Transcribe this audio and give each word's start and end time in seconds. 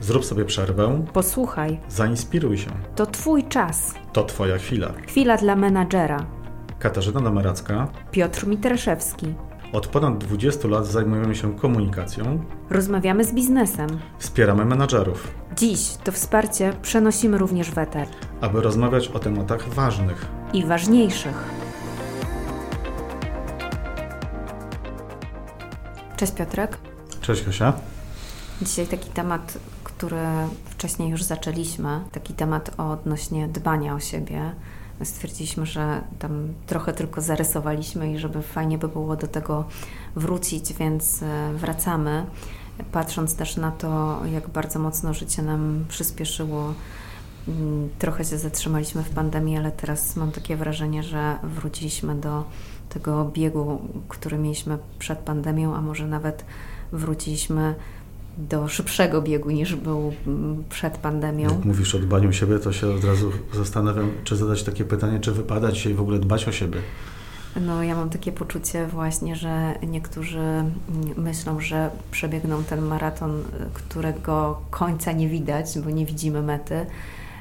Zrób 0.00 0.24
sobie 0.24 0.44
przerwę, 0.44 1.04
Posłuchaj, 1.12 1.80
zainspiruj 1.88 2.58
się. 2.58 2.70
to 2.96 3.06
Twój 3.06 3.44
czas. 3.44 3.94
To 4.12 4.24
Twoja 4.24 4.58
chwila. 4.58 4.88
Chwila 5.08 5.36
dla 5.36 5.56
menadżera. 5.56 6.26
Katarzyna 6.78 7.20
Damaracka. 7.20 7.88
Piotr 8.10 8.46
Mitraszewski. 8.46 9.34
Od 9.72 9.86
ponad 9.86 10.18
20 10.18 10.68
lat 10.68 10.86
zajmujemy 10.86 11.34
się 11.34 11.56
komunikacją, 11.56 12.44
Rozmawiamy 12.70 13.24
z 13.24 13.32
biznesem. 13.32 13.88
wspieramy 14.18 14.64
menadżerów, 14.64 15.28
Dziś 15.56 15.80
to 16.04 16.12
wsparcie 16.12 16.72
przenosimy 16.82 17.38
również 17.38 17.70
w 17.70 17.78
eter. 17.78 18.08
aby 18.40 18.60
rozmawiać 18.60 19.08
o 19.08 19.18
tematach 19.18 19.68
ważnych. 19.68 20.26
I 20.52 20.64
ważniejszych. 20.64 21.44
Cześć 26.16 26.32
Piotrek. 26.32 26.78
Cześć 27.20 27.42
Kasia. 27.42 27.72
Dzisiaj 28.62 28.86
taki 28.86 29.10
temat, 29.10 29.58
który 30.00 30.26
wcześniej 30.64 31.10
już 31.10 31.22
zaczęliśmy, 31.22 32.00
taki 32.12 32.34
temat 32.34 32.70
odnośnie 32.80 33.48
dbania 33.48 33.94
o 33.94 34.00
siebie. 34.00 34.52
Stwierdziliśmy, 35.04 35.66
że 35.66 36.00
tam 36.18 36.48
trochę 36.66 36.92
tylko 36.92 37.20
zarysowaliśmy 37.20 38.12
i 38.12 38.18
żeby 38.18 38.42
fajnie 38.42 38.78
by 38.78 38.88
było 38.88 39.16
do 39.16 39.26
tego 39.26 39.64
wrócić, 40.16 40.72
więc 40.72 41.22
e, 41.22 41.52
wracamy. 41.54 42.26
Patrząc 42.92 43.34
też 43.34 43.56
na 43.56 43.70
to, 43.70 44.20
jak 44.32 44.48
bardzo 44.48 44.78
mocno 44.78 45.14
życie 45.14 45.42
nam 45.42 45.84
przyspieszyło, 45.88 46.74
mm, 47.48 47.88
trochę 47.98 48.24
się 48.24 48.38
zatrzymaliśmy 48.38 49.02
w 49.02 49.10
pandemii, 49.10 49.56
ale 49.56 49.72
teraz 49.72 50.16
mam 50.16 50.32
takie 50.32 50.56
wrażenie, 50.56 51.02
że 51.02 51.38
wróciliśmy 51.42 52.14
do 52.14 52.44
tego 52.88 53.24
biegu, 53.24 53.80
który 54.08 54.38
mieliśmy 54.38 54.78
przed 54.98 55.18
pandemią, 55.18 55.74
a 55.74 55.80
może 55.80 56.06
nawet 56.06 56.44
wróciliśmy 56.92 57.74
do 58.48 58.68
szybszego 58.68 59.22
biegu 59.22 59.50
niż 59.50 59.74
był 59.76 60.12
mm, 60.26 60.64
przed 60.68 60.98
pandemią. 60.98 61.50
Jak 61.50 61.64
mówisz 61.64 61.94
o 61.94 61.98
dbaniu 61.98 62.32
siebie, 62.32 62.58
to 62.58 62.72
się 62.72 62.88
od 62.88 63.04
razu 63.04 63.32
zastanawiam, 63.54 64.10
czy 64.24 64.36
zadać 64.36 64.62
takie 64.62 64.84
pytanie, 64.84 65.20
czy 65.20 65.32
wypada 65.32 65.72
dzisiaj 65.72 65.94
w 65.94 66.00
ogóle 66.00 66.18
dbać 66.18 66.48
o 66.48 66.52
siebie. 66.52 66.80
No, 67.60 67.82
ja 67.82 67.94
mam 67.94 68.10
takie 68.10 68.32
poczucie 68.32 68.86
właśnie, 68.86 69.36
że 69.36 69.74
niektórzy 69.86 70.38
mm, 70.38 70.72
myślą, 71.16 71.60
że 71.60 71.90
przebiegną 72.10 72.64
ten 72.64 72.80
maraton, 72.82 73.40
y, 73.40 73.42
którego 73.74 74.60
końca 74.70 75.12
nie 75.12 75.28
widać, 75.28 75.78
bo 75.84 75.90
nie 75.90 76.06
widzimy 76.06 76.42
mety. 76.42 76.86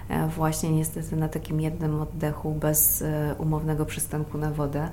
E, 0.09 0.27
Właśnie 0.27 0.71
niestety 0.71 1.15
na 1.15 1.29
takim 1.29 1.61
jednym 1.61 2.01
oddechu, 2.01 2.55
bez 2.61 3.01
e, 3.01 3.35
umownego 3.37 3.85
przystanku 3.85 4.37
na 4.37 4.51
wodę. 4.51 4.89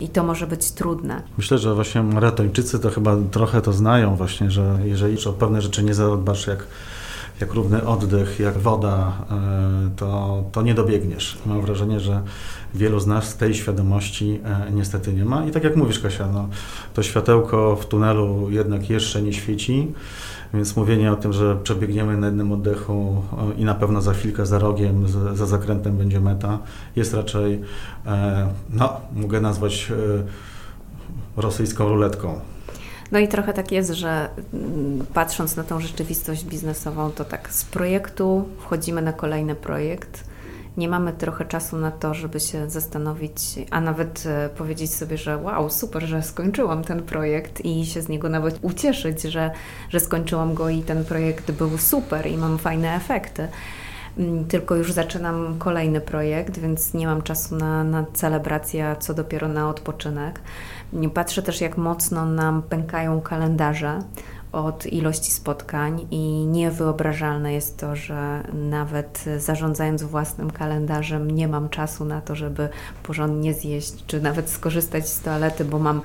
I 0.00 0.08
to 0.08 0.24
może 0.24 0.46
być 0.46 0.70
trudne. 0.70 1.22
Myślę, 1.38 1.58
że 1.58 1.74
właśnie 1.74 2.02
maratończycy 2.02 2.78
to 2.78 2.90
chyba 2.90 3.16
trochę 3.30 3.62
to 3.62 3.72
znają 3.72 4.16
właśnie, 4.16 4.50
że 4.50 4.78
jeżeli 4.84 5.24
o 5.24 5.32
pewne 5.32 5.62
rzeczy 5.62 5.82
nie 5.82 5.94
zadbasz 5.94 6.46
jak, 6.46 6.66
jak 7.40 7.54
równy 7.54 7.86
oddech, 7.86 8.40
jak 8.40 8.58
woda, 8.58 9.12
e, 9.30 9.90
to, 9.96 10.42
to 10.52 10.62
nie 10.62 10.74
dobiegniesz. 10.74 11.38
Mam 11.46 11.60
wrażenie, 11.60 12.00
że 12.00 12.22
wielu 12.74 13.00
z 13.00 13.06
nas 13.06 13.36
tej 13.36 13.54
świadomości 13.54 14.40
e, 14.44 14.70
niestety 14.72 15.12
nie 15.12 15.24
ma. 15.24 15.46
I 15.46 15.50
tak 15.50 15.64
jak 15.64 15.76
mówisz 15.76 15.98
Kasia, 15.98 16.28
no, 16.32 16.48
to 16.94 17.02
światełko 17.02 17.76
w 17.76 17.86
tunelu 17.86 18.50
jednak 18.50 18.90
jeszcze 18.90 19.22
nie 19.22 19.32
świeci, 19.32 19.92
więc 20.54 20.76
mówienie 20.76 21.12
o 21.12 21.16
tym, 21.16 21.32
że 21.32 21.56
przebiegniemy 21.56 22.16
na 22.16 22.26
jednym 22.26 22.52
oddechu 22.52 23.22
e, 23.56 23.60
i 23.60 23.64
na 23.64 23.74
pewno 23.74 24.02
za 24.02 24.12
chwilkę 24.12 24.46
za 24.46 24.58
rogiem, 24.58 25.08
za, 25.08 25.34
za 25.34 25.46
zakrętem 25.46 25.96
będzie 25.96 26.20
meta, 26.20 26.58
jest 26.96 27.14
raczej, 27.14 27.60
e, 28.06 28.48
no, 28.70 29.00
mogę 29.12 29.40
nazwać 29.40 29.92
e, 31.36 31.40
rosyjską 31.40 31.88
ruletką. 31.88 32.40
No 33.12 33.18
i 33.18 33.28
trochę 33.28 33.52
tak 33.52 33.72
jest, 33.72 33.90
że 33.90 34.28
mm, 34.54 35.06
patrząc 35.14 35.56
na 35.56 35.64
tą 35.64 35.80
rzeczywistość 35.80 36.44
biznesową, 36.44 37.10
to 37.10 37.24
tak 37.24 37.52
z 37.52 37.64
projektu 37.64 38.48
wchodzimy 38.58 39.02
na 39.02 39.12
kolejny 39.12 39.54
projekt. 39.54 40.31
Nie 40.76 40.88
mamy 40.88 41.12
trochę 41.12 41.44
czasu 41.44 41.76
na 41.76 41.90
to, 41.90 42.14
żeby 42.14 42.40
się 42.40 42.70
zastanowić, 42.70 43.34
a 43.70 43.80
nawet 43.80 44.24
e, 44.26 44.48
powiedzieć 44.48 44.94
sobie, 44.94 45.16
że 45.16 45.36
wow, 45.36 45.70
super, 45.70 46.02
że 46.02 46.22
skończyłam 46.22 46.84
ten 46.84 47.02
projekt 47.02 47.64
i 47.64 47.86
się 47.86 48.02
z 48.02 48.08
niego 48.08 48.28
nawet 48.28 48.58
ucieszyć, 48.62 49.22
że, 49.22 49.50
że 49.90 50.00
skończyłam 50.00 50.54
go 50.54 50.68
i 50.68 50.82
ten 50.82 51.04
projekt 51.04 51.50
był 51.50 51.78
super 51.78 52.26
i 52.26 52.36
mam 52.36 52.58
fajne 52.58 52.94
efekty. 52.94 53.48
Mm, 54.18 54.44
Tylko 54.44 54.74
już 54.74 54.92
zaczynam 54.92 55.58
kolejny 55.58 56.00
projekt, 56.00 56.58
więc 56.58 56.94
nie 56.94 57.06
mam 57.06 57.22
czasu 57.22 57.56
na, 57.56 57.84
na 57.84 58.04
celebrację, 58.12 58.96
co 59.00 59.14
dopiero 59.14 59.48
na 59.48 59.68
odpoczynek. 59.68 60.40
Patrzę 61.14 61.42
też, 61.42 61.60
jak 61.60 61.76
mocno 61.76 62.26
nam 62.26 62.62
pękają 62.62 63.20
kalendarze 63.20 63.98
od 64.52 64.86
ilości 64.86 65.30
spotkań 65.30 66.06
i 66.10 66.46
niewyobrażalne 66.46 67.52
jest 67.52 67.78
to, 67.78 67.96
że 67.96 68.42
nawet 68.52 69.24
zarządzając 69.38 70.02
własnym 70.02 70.50
kalendarzem 70.50 71.30
nie 71.30 71.48
mam 71.48 71.68
czasu 71.68 72.04
na 72.04 72.20
to, 72.20 72.34
żeby 72.34 72.68
porządnie 73.02 73.54
zjeść, 73.54 74.06
czy 74.06 74.20
nawet 74.20 74.50
skorzystać 74.50 75.08
z 75.08 75.20
toalety, 75.20 75.64
bo 75.64 75.78
mam 75.78 76.00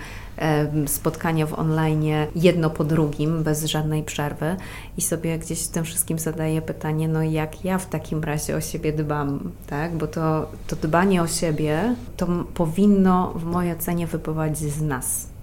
spotkania 0.85 1.45
w 1.45 1.53
online 1.53 2.05
jedno 2.35 2.69
po 2.69 2.83
drugim, 2.83 3.43
bez 3.43 3.65
żadnej 3.65 4.03
przerwy 4.03 4.55
i 4.97 5.01
sobie 5.01 5.39
gdzieś 5.39 5.67
tym 5.67 5.83
wszystkim 5.83 6.19
zadaję 6.19 6.61
pytanie, 6.61 7.07
no 7.07 7.23
jak 7.23 7.65
ja 7.65 7.77
w 7.77 7.89
takim 7.89 8.23
razie 8.23 8.55
o 8.55 8.61
siebie 8.61 8.93
dbam, 8.93 9.51
tak? 9.67 9.95
Bo 9.95 10.07
to, 10.07 10.51
to 10.67 10.75
dbanie 10.75 11.21
o 11.21 11.27
siebie 11.27 11.95
to 12.17 12.27
powinno 12.53 13.33
w 13.35 13.43
mojej 13.43 13.73
ocenie 13.73 14.07
wypływać 14.07 14.57
z 14.57 14.81
nas. 14.81 15.36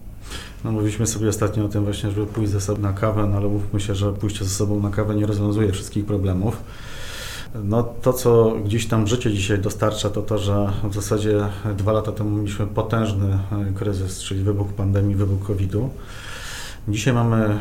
No, 0.64 0.72
mówiliśmy 0.72 1.06
sobie 1.06 1.28
ostatnio 1.28 1.64
o 1.64 1.68
tym 1.68 1.84
właśnie, 1.84 2.10
żeby 2.10 2.26
pójść 2.26 2.52
ze 2.52 2.60
sobą 2.60 2.82
na 2.82 2.92
kawę, 2.92 3.26
no 3.30 3.36
ale 3.36 3.48
mówmy 3.48 3.80
się, 3.80 3.94
że 3.94 4.12
pójście 4.12 4.44
ze 4.44 4.50
sobą 4.50 4.80
na 4.80 4.90
kawę 4.90 5.14
nie 5.14 5.26
rozwiązuje 5.26 5.72
wszystkich 5.72 6.06
problemów. 6.06 6.56
No 7.64 7.82
to, 7.82 8.12
co 8.12 8.56
gdzieś 8.64 8.86
tam 8.86 9.06
życie 9.06 9.32
dzisiaj 9.32 9.58
dostarcza, 9.58 10.10
to 10.10 10.22
to, 10.22 10.38
że 10.38 10.72
w 10.84 10.94
zasadzie 10.94 11.40
dwa 11.76 11.92
lata 11.92 12.12
temu 12.12 12.30
mieliśmy 12.30 12.66
potężny 12.66 13.38
e, 13.52 13.72
kryzys, 13.74 14.20
czyli 14.20 14.42
wybuch 14.42 14.72
pandemii, 14.72 15.14
wybuch 15.16 15.46
COVID-u. 15.46 15.90
Dzisiaj 16.88 17.14
mamy 17.14 17.36
e, 17.36 17.58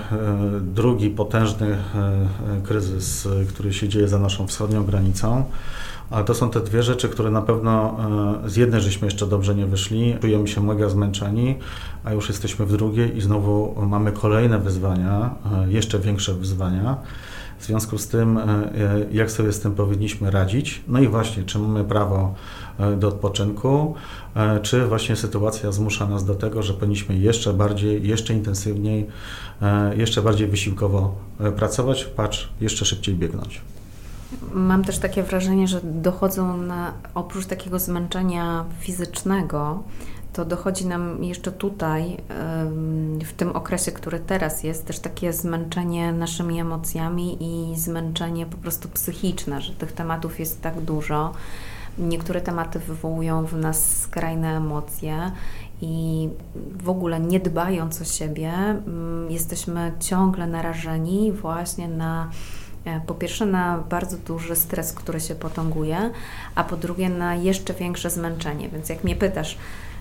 drugi 0.61 1.09
potężny 1.09 1.67
e, 1.67 2.27
kryzys, 2.63 3.27
który 3.49 3.73
się 3.73 3.89
dzieje 3.89 4.07
za 4.07 4.19
naszą 4.19 4.47
wschodnią 4.47 4.85
granicą. 4.85 5.43
Ale 6.09 6.25
to 6.25 6.33
są 6.33 6.49
te 6.49 6.59
dwie 6.59 6.83
rzeczy, 6.83 7.09
które 7.09 7.31
na 7.31 7.41
pewno 7.41 7.97
e, 8.45 8.49
z 8.49 8.55
jednej 8.55 8.81
żeśmy 8.81 9.07
jeszcze 9.07 9.27
dobrze 9.27 9.55
nie 9.55 9.65
wyszli, 9.65 10.15
czujemy 10.21 10.47
się 10.47 10.63
mega 10.63 10.89
zmęczeni, 10.89 11.55
a 12.03 12.13
już 12.13 12.29
jesteśmy 12.29 12.65
w 12.65 12.71
drugiej 12.71 13.17
i 13.17 13.21
znowu 13.21 13.75
mamy 13.87 14.11
kolejne 14.11 14.59
wyzwania, 14.59 15.35
e, 15.65 15.71
jeszcze 15.71 15.99
większe 15.99 16.33
wyzwania. 16.33 16.97
W 17.59 17.65
związku 17.65 17.97
z 17.97 18.07
tym, 18.07 18.37
e, 18.37 18.69
jak 19.11 19.31
sobie 19.31 19.51
z 19.51 19.59
tym 19.59 19.75
powinniśmy 19.75 20.31
radzić? 20.31 20.81
No 20.87 20.99
i 20.99 21.07
właśnie, 21.07 21.43
czy 21.43 21.59
mamy 21.59 21.83
prawo 21.83 22.33
do 22.97 23.07
odpoczynku, 23.07 23.95
czy 24.61 24.85
właśnie 24.87 25.15
sytuacja 25.15 25.71
zmusza 25.71 26.07
nas 26.07 26.25
do 26.25 26.35
tego, 26.35 26.63
że 26.63 26.73
powinniśmy 26.73 27.17
jeszcze 27.17 27.53
bardziej, 27.53 28.07
jeszcze 28.07 28.33
intensywniej, 28.33 29.07
jeszcze 29.97 30.21
bardziej 30.21 30.47
wysiłkowo 30.47 31.15
pracować, 31.55 32.05
patrz, 32.05 32.49
jeszcze 32.61 32.85
szybciej 32.85 33.15
biegnąć. 33.15 33.61
Mam 34.53 34.83
też 34.83 34.99
takie 34.99 35.23
wrażenie, 35.23 35.67
że 35.67 35.81
dochodzą 35.83 36.57
na, 36.57 36.93
oprócz 37.15 37.45
takiego 37.45 37.79
zmęczenia 37.79 38.65
fizycznego, 38.79 39.83
to 40.33 40.45
dochodzi 40.45 40.87
nam 40.87 41.23
jeszcze 41.23 41.51
tutaj, 41.51 42.17
w 43.25 43.33
tym 43.37 43.51
okresie, 43.51 43.91
który 43.91 44.19
teraz 44.19 44.63
jest, 44.63 44.85
też 44.85 44.99
takie 44.99 45.33
zmęczenie 45.33 46.13
naszymi 46.13 46.59
emocjami 46.59 47.37
i 47.39 47.79
zmęczenie 47.79 48.45
po 48.45 48.57
prostu 48.57 48.89
psychiczne, 48.89 49.61
że 49.61 49.73
tych 49.73 49.91
tematów 49.91 50.39
jest 50.39 50.61
tak 50.61 50.81
dużo. 50.81 51.33
Niektóre 51.97 52.41
tematy 52.41 52.79
wywołują 52.79 53.45
w 53.45 53.57
nas 53.57 53.99
skrajne 53.99 54.57
emocje 54.57 55.31
i 55.81 56.29
w 56.83 56.89
ogóle 56.89 57.19
nie 57.19 57.39
dbając 57.39 58.01
o 58.01 58.05
siebie, 58.05 58.51
mm, 58.53 59.31
jesteśmy 59.31 59.91
ciągle 59.99 60.47
narażeni 60.47 61.31
właśnie 61.31 61.87
na 61.87 62.29
Po 63.07 63.13
pierwsze, 63.13 63.45
na 63.45 63.77
bardzo 63.77 64.17
duży 64.17 64.55
stres, 64.55 64.93
który 64.93 65.19
się 65.19 65.35
potąguje, 65.35 66.11
a 66.55 66.63
po 66.63 66.77
drugie, 66.77 67.09
na 67.09 67.35
jeszcze 67.35 67.73
większe 67.73 68.09
zmęczenie. 68.09 68.69
Więc 68.69 68.89
jak 68.89 69.03
mnie 69.03 69.15
pytasz, 69.15 69.57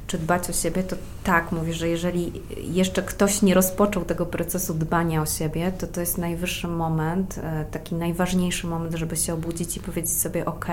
czy 0.07 0.19
dbać 0.19 0.51
o 0.51 0.53
siebie, 0.53 0.83
to 0.83 0.97
tak, 1.25 1.53
mówię, 1.53 1.75
że 1.75 1.89
jeżeli 1.89 2.33
jeszcze 2.57 3.03
ktoś 3.03 3.43
nie 3.43 3.55
rozpoczął 3.55 4.05
tego 4.05 4.27
procesu 4.27 4.75
dbania 4.75 5.23
o 5.23 5.27
siebie, 5.27 5.73
to 5.79 5.87
to 5.87 6.01
jest 6.01 6.19
najwyższy 6.19 6.69
moment, 6.69 7.39
e, 7.39 7.65
taki 7.65 7.95
najważniejszy 7.95 8.67
moment, 8.67 8.95
żeby 8.95 9.17
się 9.17 9.35
obudzić 9.35 9.77
i 9.77 9.81
powiedzieć 9.81 10.13
sobie: 10.13 10.45
OK, 10.45 10.67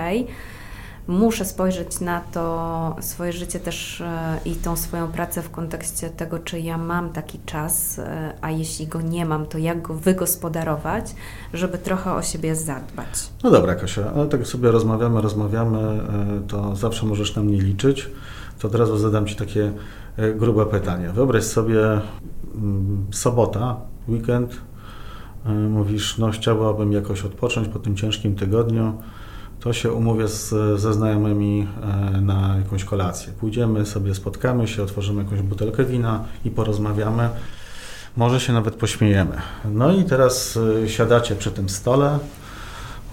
muszę 1.10 1.44
spojrzeć 1.44 2.00
na 2.00 2.20
to 2.20 2.96
swoje 3.00 3.32
życie 3.32 3.60
też 3.60 4.00
e, 4.00 4.38
i 4.44 4.54
tą 4.54 4.76
swoją 4.76 5.08
pracę 5.08 5.42
w 5.42 5.50
kontekście 5.50 6.10
tego, 6.10 6.38
czy 6.38 6.60
ja 6.60 6.78
mam 6.78 7.10
taki 7.10 7.38
czas, 7.46 7.98
e, 7.98 8.32
a 8.40 8.50
jeśli 8.50 8.86
go 8.86 9.00
nie 9.00 9.26
mam, 9.26 9.46
to 9.46 9.58
jak 9.58 9.82
go 9.82 9.94
wygospodarować, 9.94 11.14
żeby 11.54 11.78
trochę 11.78 12.12
o 12.12 12.22
siebie 12.22 12.56
zadbać. 12.56 13.30
No 13.42 13.50
dobra, 13.50 13.74
Kasia, 13.74 14.12
ale 14.14 14.26
tak 14.26 14.46
sobie 14.46 14.70
rozmawiamy, 14.70 15.20
rozmawiamy, 15.20 15.78
e, 15.78 16.48
to 16.48 16.76
zawsze 16.76 17.06
możesz 17.06 17.36
na 17.36 17.42
mnie 17.42 17.62
liczyć. 17.62 18.10
To 18.58 18.68
od 18.68 18.74
razu 18.74 18.98
zadam 18.98 19.26
Ci 19.26 19.36
takie 19.36 19.72
grube 20.34 20.66
pytanie. 20.66 21.08
Wyobraź 21.08 21.44
sobie 21.44 21.80
mm, 22.54 23.06
sobota, 23.10 23.76
weekend, 24.08 24.56
mówisz, 25.70 26.18
no 26.18 26.30
chciałabym 26.30 26.92
jakoś 26.92 27.24
odpocząć 27.24 27.68
po 27.68 27.78
tym 27.78 27.96
ciężkim 27.96 28.34
tygodniu, 28.34 28.92
to 29.60 29.72
się 29.72 29.92
umówię 29.92 30.28
z, 30.28 30.48
ze 30.80 30.94
znajomymi 30.94 31.68
e, 32.14 32.20
na 32.20 32.56
jakąś 32.58 32.84
kolację. 32.84 33.32
Pójdziemy 33.32 33.86
sobie, 33.86 34.14
spotkamy 34.14 34.68
się, 34.68 34.82
otworzymy 34.82 35.22
jakąś 35.22 35.42
butelkę 35.42 35.84
wina 35.84 36.24
i 36.44 36.50
porozmawiamy. 36.50 37.28
Może 38.16 38.40
się 38.40 38.52
nawet 38.52 38.74
pośmiejemy. 38.74 39.36
No 39.64 39.92
i 39.92 40.04
teraz 40.04 40.58
e, 40.84 40.88
siadacie 40.88 41.36
przy 41.36 41.50
tym 41.50 41.68
stole, 41.68 42.18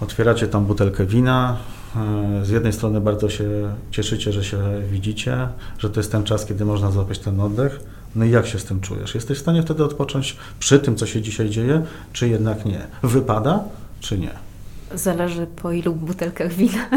otwieracie 0.00 0.48
tam 0.48 0.64
butelkę 0.64 1.06
wina. 1.06 1.56
E, 1.96 2.44
z 2.44 2.48
jednej 2.48 2.72
strony 2.72 3.00
bardzo 3.00 3.28
się 3.28 3.74
cieszycie, 3.90 4.32
że 4.32 4.44
się 4.44 4.58
widzicie, 4.90 5.48
że 5.78 5.90
to 5.90 6.00
jest 6.00 6.12
ten 6.12 6.24
czas, 6.24 6.46
kiedy 6.46 6.64
można 6.64 6.90
złapać 6.90 7.18
ten 7.18 7.40
oddech. 7.40 7.80
No 8.16 8.24
i 8.24 8.30
jak 8.30 8.46
się 8.46 8.58
z 8.58 8.64
tym 8.64 8.80
czujesz? 8.80 9.14
Jesteś 9.14 9.38
w 9.38 9.40
stanie 9.40 9.62
wtedy 9.62 9.84
odpocząć 9.84 10.36
przy 10.58 10.78
tym, 10.78 10.96
co 10.96 11.06
się 11.06 11.22
dzisiaj 11.22 11.50
dzieje, 11.50 11.82
czy 12.12 12.28
jednak 12.28 12.64
nie? 12.64 12.86
Wypada, 13.02 13.64
czy 14.00 14.18
nie? 14.18 14.47
Zależy 14.94 15.46
po 15.46 15.72
ilu 15.72 15.94
butelkach 15.94 16.52
wina. 16.52 16.88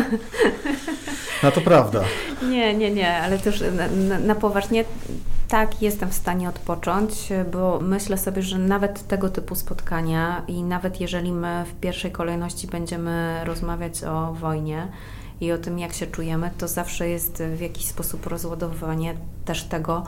No 1.44 1.52
to 1.52 1.62
prawda. 1.62 2.04
Nie, 2.50 2.74
nie, 2.74 2.92
nie, 2.92 3.18
ale 3.18 3.40
też 3.40 3.64
na, 4.08 4.20
na, 4.20 4.36
poważnie 4.36 4.86
tak 5.48 5.82
jestem 5.82 6.10
w 6.10 6.14
stanie 6.14 6.50
odpocząć, 6.50 7.30
bo 7.52 7.80
myślę 7.82 8.18
sobie, 8.18 8.42
że 8.42 8.58
nawet 8.58 9.08
tego 9.08 9.30
typu 9.30 9.56
spotkania 9.56 10.44
i 10.48 10.64
nawet 10.64 11.02
jeżeli 11.02 11.32
my 11.32 11.66
w 11.68 11.80
pierwszej 11.80 12.12
kolejności 12.12 12.68
będziemy 12.68 13.42
rozmawiać 13.46 14.04
o 14.04 14.34
wojnie 14.34 14.88
i 15.42 15.52
o 15.52 15.58
tym, 15.58 15.80
jak 15.80 15.94
się 15.94 16.08
czujemy, 16.08 16.52
to 16.58 16.68
zawsze 16.68 17.10
jest 17.10 17.44
w 17.56 17.60
jakiś 17.60 17.86
sposób 17.86 18.28
rozładowanie 18.28 19.16
też 19.46 19.64
tego, 19.64 20.04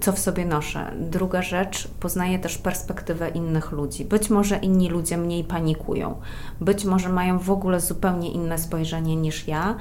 co 0.00 0.12
w 0.12 0.18
sobie 0.18 0.44
noszę. 0.44 0.92
Druga 1.00 1.42
rzecz, 1.42 1.88
poznaję 2.00 2.38
też 2.38 2.58
perspektywę 2.58 3.28
innych 3.28 3.72
ludzi. 3.72 4.04
Być 4.04 4.30
może 4.30 4.56
inni 4.56 4.88
ludzie 4.88 5.16
mniej 5.16 5.44
panikują, 5.44 6.14
być 6.60 6.84
może 6.84 7.08
mają 7.08 7.38
w 7.38 7.50
ogóle 7.50 7.80
zupełnie 7.80 8.30
inne 8.30 8.58
spojrzenie 8.58 9.16
niż 9.16 9.48
ja. 9.48 9.74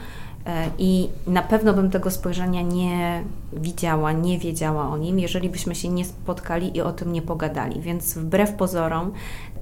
E, 0.45 0.69
I 0.77 1.09
na 1.27 1.41
pewno 1.41 1.73
bym 1.73 1.89
tego 1.89 2.11
spojrzenia 2.11 2.61
nie 2.61 3.23
widziała, 3.53 4.11
nie 4.11 4.39
wiedziała 4.39 4.89
o 4.89 4.97
nim, 4.97 5.19
jeżeli 5.19 5.49
byśmy 5.49 5.75
się 5.75 5.89
nie 5.89 6.05
spotkali 6.05 6.77
i 6.77 6.81
o 6.81 6.91
tym 6.91 7.11
nie 7.11 7.21
pogadali. 7.21 7.81
Więc 7.81 8.13
wbrew 8.13 8.53
pozorom, 8.53 9.11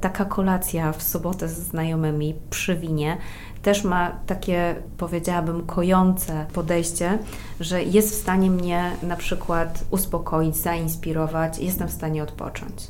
taka 0.01 0.25
kolacja 0.25 0.91
w 0.91 1.03
sobotę 1.03 1.47
ze 1.47 1.61
znajomymi 1.61 2.35
przy 2.49 2.75
winie 2.75 3.17
też 3.61 3.83
ma 3.83 4.11
takie, 4.27 4.75
powiedziałabym, 4.97 5.65
kojące 5.65 6.45
podejście, 6.53 7.19
że 7.59 7.83
jest 7.83 8.11
w 8.11 8.21
stanie 8.21 8.49
mnie 8.49 8.91
na 9.03 9.15
przykład 9.15 9.83
uspokoić, 9.89 10.55
zainspirować, 10.57 11.59
jestem 11.59 11.87
w 11.87 11.91
stanie 11.91 12.23
odpocząć. 12.23 12.87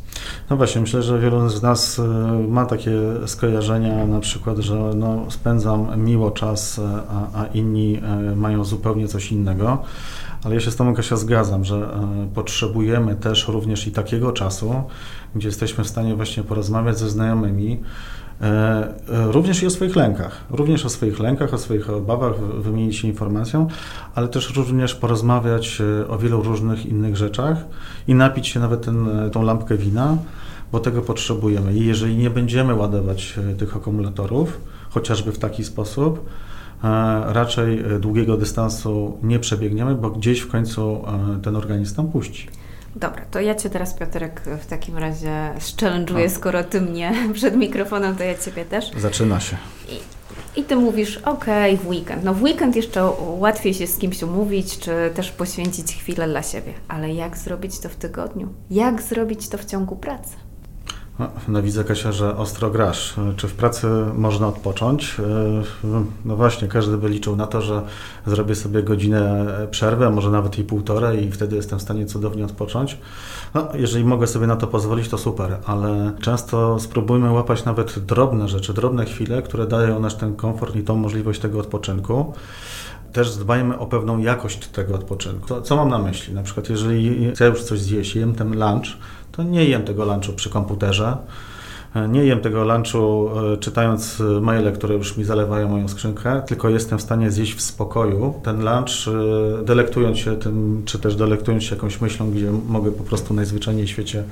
No 0.50 0.58
właśnie, 0.58 0.82
myślę, 0.82 1.04
że 1.04 1.20
wielu 1.20 1.50
z 1.50 1.62
nas 1.62 2.00
e, 2.00 2.04
ma 2.48 2.66
takie 2.66 2.92
skojarzenia, 3.26 4.08
na 4.08 4.20
przykład, 4.20 4.58
że 4.58 4.76
no, 4.76 5.32
spędzam 5.32 6.04
miło 6.04 6.32
czas, 6.32 6.80
e, 6.80 7.02
a, 7.10 7.42
a 7.42 7.46
inni 7.46 8.02
e, 8.04 8.36
mają 8.36 8.64
zupełnie 8.64 9.08
coś 9.08 9.32
innego. 9.32 9.84
Ale 10.44 10.56
ja 10.56 10.62
się 10.62 10.72
z 10.72 10.76
Tobą, 10.76 10.96
Kasia, 10.96 11.16
zgadzam, 11.16 11.66
że 11.66 11.90
potrzebujemy 12.34 13.16
też 13.16 13.48
również 13.48 13.88
i 13.88 13.92
takiego 13.92 14.32
czasu, 14.32 14.84
gdzie 15.36 15.48
jesteśmy 15.48 15.84
w 15.84 15.88
stanie 15.88 16.16
właśnie 16.16 16.44
porozmawiać 16.44 16.98
ze 16.98 17.10
znajomymi, 17.10 17.80
E, 18.42 18.48
e, 19.10 19.32
również 19.32 19.64
i 19.64 19.66
o 19.66 19.70
swoich 19.70 19.96
lękach, 19.96 20.44
również 20.50 20.86
o 20.86 20.90
swoich 20.90 21.20
lękach, 21.20 21.54
o 21.54 21.58
swoich 21.58 21.90
obawach, 21.90 22.40
wymienić 22.40 22.96
się 22.96 23.08
informacją, 23.08 23.68
ale 24.16 24.28
też 24.28 24.56
również 24.56 24.96
porozmawiać 24.96 25.82
e, 25.82 26.08
o 26.08 26.18
wielu 26.18 26.44
różnych 26.44 26.86
innych 26.86 27.18
rzeczach 27.18 27.58
i 28.08 28.16
napić 28.16 28.48
się 28.48 28.60
nawet 28.60 28.86
ten, 28.86 29.10
tą 29.32 29.44
lampkę 29.44 29.78
wina, 29.78 30.18
bo 30.72 30.80
tego 30.80 31.02
potrzebujemy. 31.02 31.74
I 31.74 31.86
jeżeli 31.86 32.18
nie 32.18 32.30
będziemy 32.30 32.76
ładować 32.76 33.40
tych 33.58 33.76
akumulatorów, 33.76 34.62
chociażby 34.90 35.32
w 35.32 35.40
taki 35.40 35.64
sposób, 35.64 36.30
raczej 37.26 37.84
długiego 38.00 38.38
dystansu 38.38 39.18
nie 39.24 39.40
przebiegniemy, 39.40 39.96
bo 39.96 40.10
gdzieś 40.10 40.40
w 40.40 40.52
końcu 40.52 41.02
ten 41.44 41.56
organizm 41.56 41.96
tam 41.96 42.08
puści. 42.08 42.48
Dobra, 42.96 43.26
to 43.32 43.40
ja 43.40 43.56
Cię 43.56 43.70
teraz, 43.70 43.94
Piotrek, 43.94 44.42
w 44.62 44.66
takim 44.66 44.98
razie 44.98 45.54
szczelęczuję, 45.60 46.30
skoro 46.30 46.64
Ty 46.64 46.82
mnie 46.82 47.14
przed 47.34 47.56
mikrofonem, 47.56 48.16
to 48.16 48.24
ja 48.24 48.38
Ciebie 48.38 48.66
też. 48.66 48.92
Zaczyna 48.98 49.40
się. 49.40 49.58
I, 49.90 50.60
i 50.60 50.64
Ty 50.64 50.76
mówisz, 50.76 51.18
ok, 51.18 51.46
w 51.84 51.88
weekend. 51.88 52.24
No 52.24 52.34
w 52.34 52.44
weekend 52.44 52.76
jeszcze 52.76 53.12
łatwiej 53.20 53.74
się 53.74 53.88
z 53.88 53.98
kimś 53.98 54.24
umówić, 54.24 54.80
czy 54.80 54.92
też 55.16 55.32
poświęcić 55.32 55.96
chwilę 55.96 56.28
dla 56.28 56.44
siebie. 56.44 56.74
Ale 56.88 57.14
jak 57.14 57.38
zrobić 57.38 57.80
to 57.80 57.90
w 57.90 57.96
tygodniu? 57.96 58.50
Jak 58.70 59.02
zrobić 59.02 59.50
to 59.50 59.58
w 59.58 59.66
ciągu 59.66 59.96
pracy? 59.96 60.36
No, 61.48 61.64
widzę, 61.64 61.84
Kasia, 61.84 62.12
że 62.12 62.38
ostro 62.38 62.70
grasz. 62.70 63.16
Czy 63.38 63.48
w 63.48 63.54
pracy 63.54 63.88
można 64.14 64.48
odpocząć? 64.48 65.18
E, 65.20 66.04
no 66.26 66.36
właśnie, 66.36 66.68
każdy 66.68 66.98
by 66.98 67.10
liczył 67.10 67.36
na 67.36 67.48
to, 67.48 67.62
że 67.62 67.82
zrobię 68.26 68.56
sobie 68.56 68.84
godzinę 68.84 69.46
przerwy, 69.72 70.06
a 70.06 70.10
może 70.10 70.32
nawet 70.32 70.60
i 70.60 70.64
półtorej 70.64 71.26
i 71.26 71.32
wtedy 71.32 71.56
jestem 71.56 71.80
w 71.80 71.82
stanie 71.82 72.06
cudownie 72.06 72.46
odpocząć. 72.46 72.98
No, 73.54 73.68
jeżeli 73.74 74.06
mogę 74.06 74.28
sobie 74.28 74.48
na 74.48 74.56
to 74.56 74.68
pozwolić, 74.68 75.10
to 75.10 75.18
super, 75.18 75.58
ale 75.66 76.12
często 76.22 76.80
spróbujmy 76.80 77.32
łapać 77.32 77.66
nawet 77.66 78.00
drobne 78.00 78.48
rzeczy, 78.48 78.74
drobne 78.74 79.06
chwile, 79.06 79.42
które 79.42 79.68
dają 79.68 80.00
nasz 80.00 80.16
ten 80.16 80.36
komfort 80.36 80.76
i 80.76 80.84
tą 80.84 80.96
możliwość 80.96 81.40
tego 81.40 81.60
odpoczynku 81.60 82.34
też 83.14 83.36
dbajmy 83.36 83.80
o 83.80 83.86
pewną 83.86 84.20
jakość 84.20 84.68
tego 84.68 84.96
odpoczynku. 84.96 85.48
To, 85.48 85.62
co 85.62 85.76
mam 85.76 85.90
na 85.90 85.98
myśli? 85.98 86.34
Na 86.34 86.44
przykład, 86.44 86.70
jeżeli 86.70 87.32
chcę 87.32 87.48
już 87.48 87.64
coś 87.64 87.80
zjeść, 87.80 88.16
jem 88.16 88.36
ten 88.36 88.52
lunch, 88.60 88.98
to 89.32 89.44
nie 89.44 89.66
jem 89.66 89.84
tego 89.84 90.06
lunchu 90.06 90.34
przy 90.34 90.50
komputerze. 90.50 91.18
Nie 92.10 92.26
jem 92.26 92.40
tego 92.40 92.64
lunchu 92.64 93.30
e, 93.54 93.58
czytając 93.58 94.24
maile, 94.42 94.72
które 94.72 94.96
już 94.96 95.18
mi 95.18 95.24
zalewają 95.24 95.70
moją 95.70 95.88
skrzynkę, 95.88 96.42
tylko 96.48 96.70
jestem 96.70 96.98
w 96.98 97.02
stanie 97.02 97.32
zjeść 97.32 97.54
w 97.54 97.62
spokoju 97.62 98.34
ten 98.44 98.58
lunch, 98.58 99.08
e, 99.08 99.64
delektując 99.64 100.18
się 100.18 100.36
tym, 100.36 100.82
czy 100.86 101.00
też 101.00 101.16
delektując 101.16 101.64
się 101.64 101.76
jakąś 101.76 102.02
myślą, 102.02 102.32
gdzie 102.32 102.52
mogę 102.68 102.92
po 102.92 103.04
prostu 103.04 103.34
najzwyczajniej 103.34 103.86
w 103.86 103.90
świecie 103.90 104.24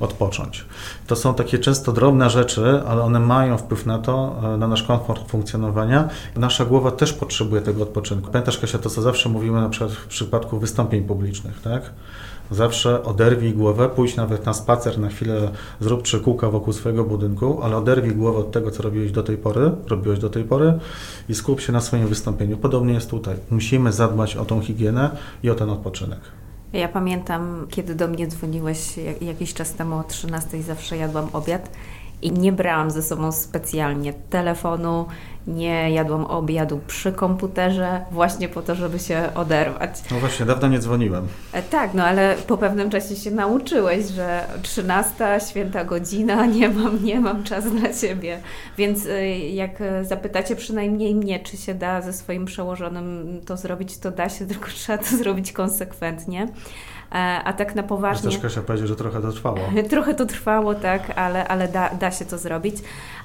odpocząć. 0.00 0.64
To 1.06 1.16
są 1.16 1.34
takie 1.34 1.58
często 1.58 1.92
drobne 1.92 2.30
rzeczy, 2.30 2.82
ale 2.86 3.02
one 3.02 3.20
mają 3.20 3.58
wpływ 3.58 3.86
na 3.86 3.98
to, 3.98 4.36
e, 4.54 4.56
na 4.56 4.68
nasz 4.68 4.82
komfort 4.82 5.30
funkcjonowania. 5.30 6.08
Nasza 6.36 6.64
głowa 6.64 6.90
też 6.90 7.12
potrzebuje 7.12 7.62
tego 7.62 7.82
odpoczynku. 7.82 8.30
Pamiętasz, 8.30 8.58
Kasia, 8.58 8.78
to 8.78 8.90
co 8.90 9.02
zawsze 9.02 9.28
mówimy 9.28 9.60
na 9.60 9.68
przykład 9.68 9.92
w 9.92 10.06
przypadku 10.06 10.58
wystąpień 10.58 11.02
publicznych, 11.02 11.62
tak? 11.62 11.92
Zawsze 12.50 13.02
oderwij 13.02 13.52
głowę, 13.52 13.88
pójdź 13.88 14.16
nawet 14.16 14.46
na 14.46 14.54
spacer 14.54 14.98
na 14.98 15.08
chwilę, 15.08 15.50
zrób 15.80 16.02
trzy 16.02 16.20
kółka 16.20 16.50
wokół 16.50 16.72
swojego 16.72 17.04
budynku, 17.04 17.62
ale 17.62 17.76
oderwij 17.76 18.14
głowę 18.14 18.38
od 18.38 18.52
tego, 18.52 18.70
co 18.70 18.82
robiłeś 18.82 19.12
do 19.12 19.22
tej 19.22 19.36
pory, 19.36 19.70
robiłeś 19.86 20.18
do 20.18 20.30
tej 20.30 20.44
pory 20.44 20.78
i 21.28 21.34
skup 21.34 21.60
się 21.60 21.72
na 21.72 21.80
swoim 21.80 22.06
wystąpieniu. 22.06 22.56
Podobnie 22.56 22.94
jest 22.94 23.10
tutaj. 23.10 23.36
Musimy 23.50 23.92
zadbać 23.92 24.36
o 24.36 24.44
tą 24.44 24.60
higienę 24.60 25.10
i 25.42 25.50
o 25.50 25.54
ten 25.54 25.70
odpoczynek. 25.70 26.20
Ja 26.72 26.88
pamiętam, 26.88 27.66
kiedy 27.70 27.94
do 27.94 28.08
mnie 28.08 28.26
dzwoniłeś 28.26 28.94
jakiś 29.20 29.54
czas 29.54 29.74
temu 29.74 29.98
o 29.98 30.04
13 30.04 30.62
zawsze 30.62 30.96
jadłam 30.96 31.28
obiad 31.32 31.70
i 32.22 32.32
nie 32.32 32.52
brałam 32.52 32.90
ze 32.90 33.02
sobą 33.02 33.32
specjalnie 33.32 34.12
telefonu, 34.12 35.06
nie 35.48 35.90
jadłam 35.90 36.24
obiadu 36.24 36.80
przy 36.86 37.12
komputerze, 37.12 38.00
właśnie 38.10 38.48
po 38.48 38.62
to, 38.62 38.74
żeby 38.74 38.98
się 38.98 39.30
oderwać. 39.34 39.90
No 40.10 40.20
właśnie, 40.20 40.46
dawno 40.46 40.68
nie 40.68 40.78
dzwoniłem. 40.78 41.28
E, 41.52 41.62
tak, 41.62 41.94
no 41.94 42.04
ale 42.04 42.36
po 42.46 42.56
pewnym 42.56 42.90
czasie 42.90 43.16
się 43.16 43.30
nauczyłeś, 43.30 44.06
że 44.06 44.46
13, 44.62 45.14
święta 45.50 45.84
godzina, 45.84 46.46
nie 46.56 46.68
mam, 46.68 47.04
nie 47.04 47.20
mam 47.20 47.44
czasu 47.44 47.70
dla 47.70 47.92
siebie. 47.92 48.40
Więc 48.78 49.06
e, 49.06 49.38
jak 49.38 49.82
zapytacie 50.02 50.56
przynajmniej 50.56 51.14
mnie, 51.14 51.40
czy 51.40 51.56
się 51.56 51.74
da 51.74 52.02
ze 52.02 52.12
swoim 52.12 52.44
przełożonym 52.44 53.40
to 53.46 53.56
zrobić, 53.56 53.98
to 53.98 54.10
da 54.10 54.28
się, 54.28 54.46
tylko 54.52 54.68
trzeba 54.68 54.98
to 54.98 55.16
zrobić 55.16 55.52
konsekwentnie. 55.52 56.48
E, 57.12 57.14
a 57.44 57.52
tak 57.52 57.74
na 57.74 57.82
poważnie... 57.82 58.30
Też 58.30 58.38
Kasia 58.38 58.62
powiedział, 58.62 58.88
że 58.88 58.96
trochę 58.96 59.20
to 59.20 59.32
trwało. 59.32 59.58
trochę 59.90 60.14
to 60.14 60.26
trwało, 60.26 60.74
tak, 60.74 61.18
ale, 61.18 61.48
ale 61.48 61.68
da, 61.68 61.90
da 61.90 62.10
się 62.10 62.24
to 62.24 62.38
zrobić. 62.38 62.76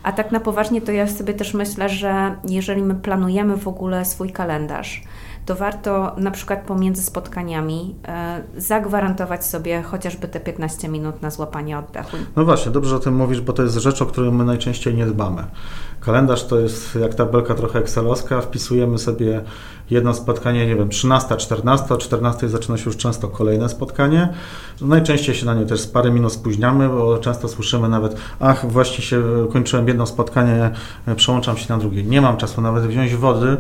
A 0.04 0.12
tak 0.12 0.32
na 0.32 0.40
poważnie 0.40 0.82
to 0.82 0.92
ja 0.92 1.08
sobie 1.08 1.34
też 1.34 1.54
myślę, 1.54 1.90
że 1.90 2.36
jeżeli 2.48 2.82
my 2.82 2.96
planujemy 2.96 3.58
w 3.58 3.68
ogóle 3.68 4.06
swój 4.06 4.32
kalendarz, 4.32 5.02
to 5.46 5.56
warto 5.56 6.16
na 6.18 6.32
przykład 6.32 6.62
pomiędzy 6.62 7.04
spotkaniami 7.04 7.96
e, 8.08 8.44
zagwarantować 8.58 9.46
sobie 9.46 9.82
chociażby 9.82 10.28
te 10.28 10.40
15 10.40 10.90
minut 10.90 11.22
na 11.22 11.30
złapanie 11.30 11.78
oddechu. 11.78 12.18
No 12.36 12.46
właśnie, 12.46 12.72
dobrze 12.72 12.96
o 12.96 13.00
tym 13.00 13.16
mówisz, 13.16 13.42
bo 13.42 13.54
to 13.54 13.64
jest 13.64 13.76
rzecz, 13.76 14.02
o 14.02 14.06
którą 14.06 14.32
my 14.32 14.46
najczęściej 14.46 14.96
nie 14.96 15.06
dbamy. 15.06 15.44
Kalendarz 16.00 16.44
to 16.44 16.60
jest 16.60 16.96
jak 16.96 17.16
tabelka 17.16 17.54
trochę 17.54 17.80
excelowska, 17.80 18.42
wpisujemy 18.42 18.98
sobie 18.98 19.42
jedno 19.90 20.14
spotkanie, 20.14 20.68
nie 20.68 20.76
wiem, 20.76 20.90
13, 20.90 21.38
14, 21.38 21.94
o 21.94 21.98
14 21.98 22.50
zaczyna 22.50 22.78
się 22.78 22.84
już 22.86 22.98
często 22.98 23.28
kolejne 23.28 23.70
spotkanie. 23.70 24.30
Najczęściej 24.82 25.36
się 25.36 25.46
na 25.46 25.54
nie 25.54 25.66
też 25.66 25.82
z 25.82 25.88
parę 25.88 26.12
minut 26.12 26.34
spóźniamy, 26.34 26.90
bo 26.90 27.18
często 27.18 27.48
słyszymy 27.48 27.90
nawet, 27.90 28.16
ach, 28.40 28.72
właśnie 28.72 29.04
się 29.04 29.48
kończyłem 29.54 29.88
jedno 29.88 30.06
spotkanie, 30.06 30.72
przełączam 31.16 31.58
się 31.58 31.74
na 31.74 31.80
drugie. 31.80 32.04
Nie 32.04 32.22
mam 32.22 32.38
czasu 32.38 32.62
nawet 32.62 32.84
wziąć 32.84 33.16
wody, 33.16 33.58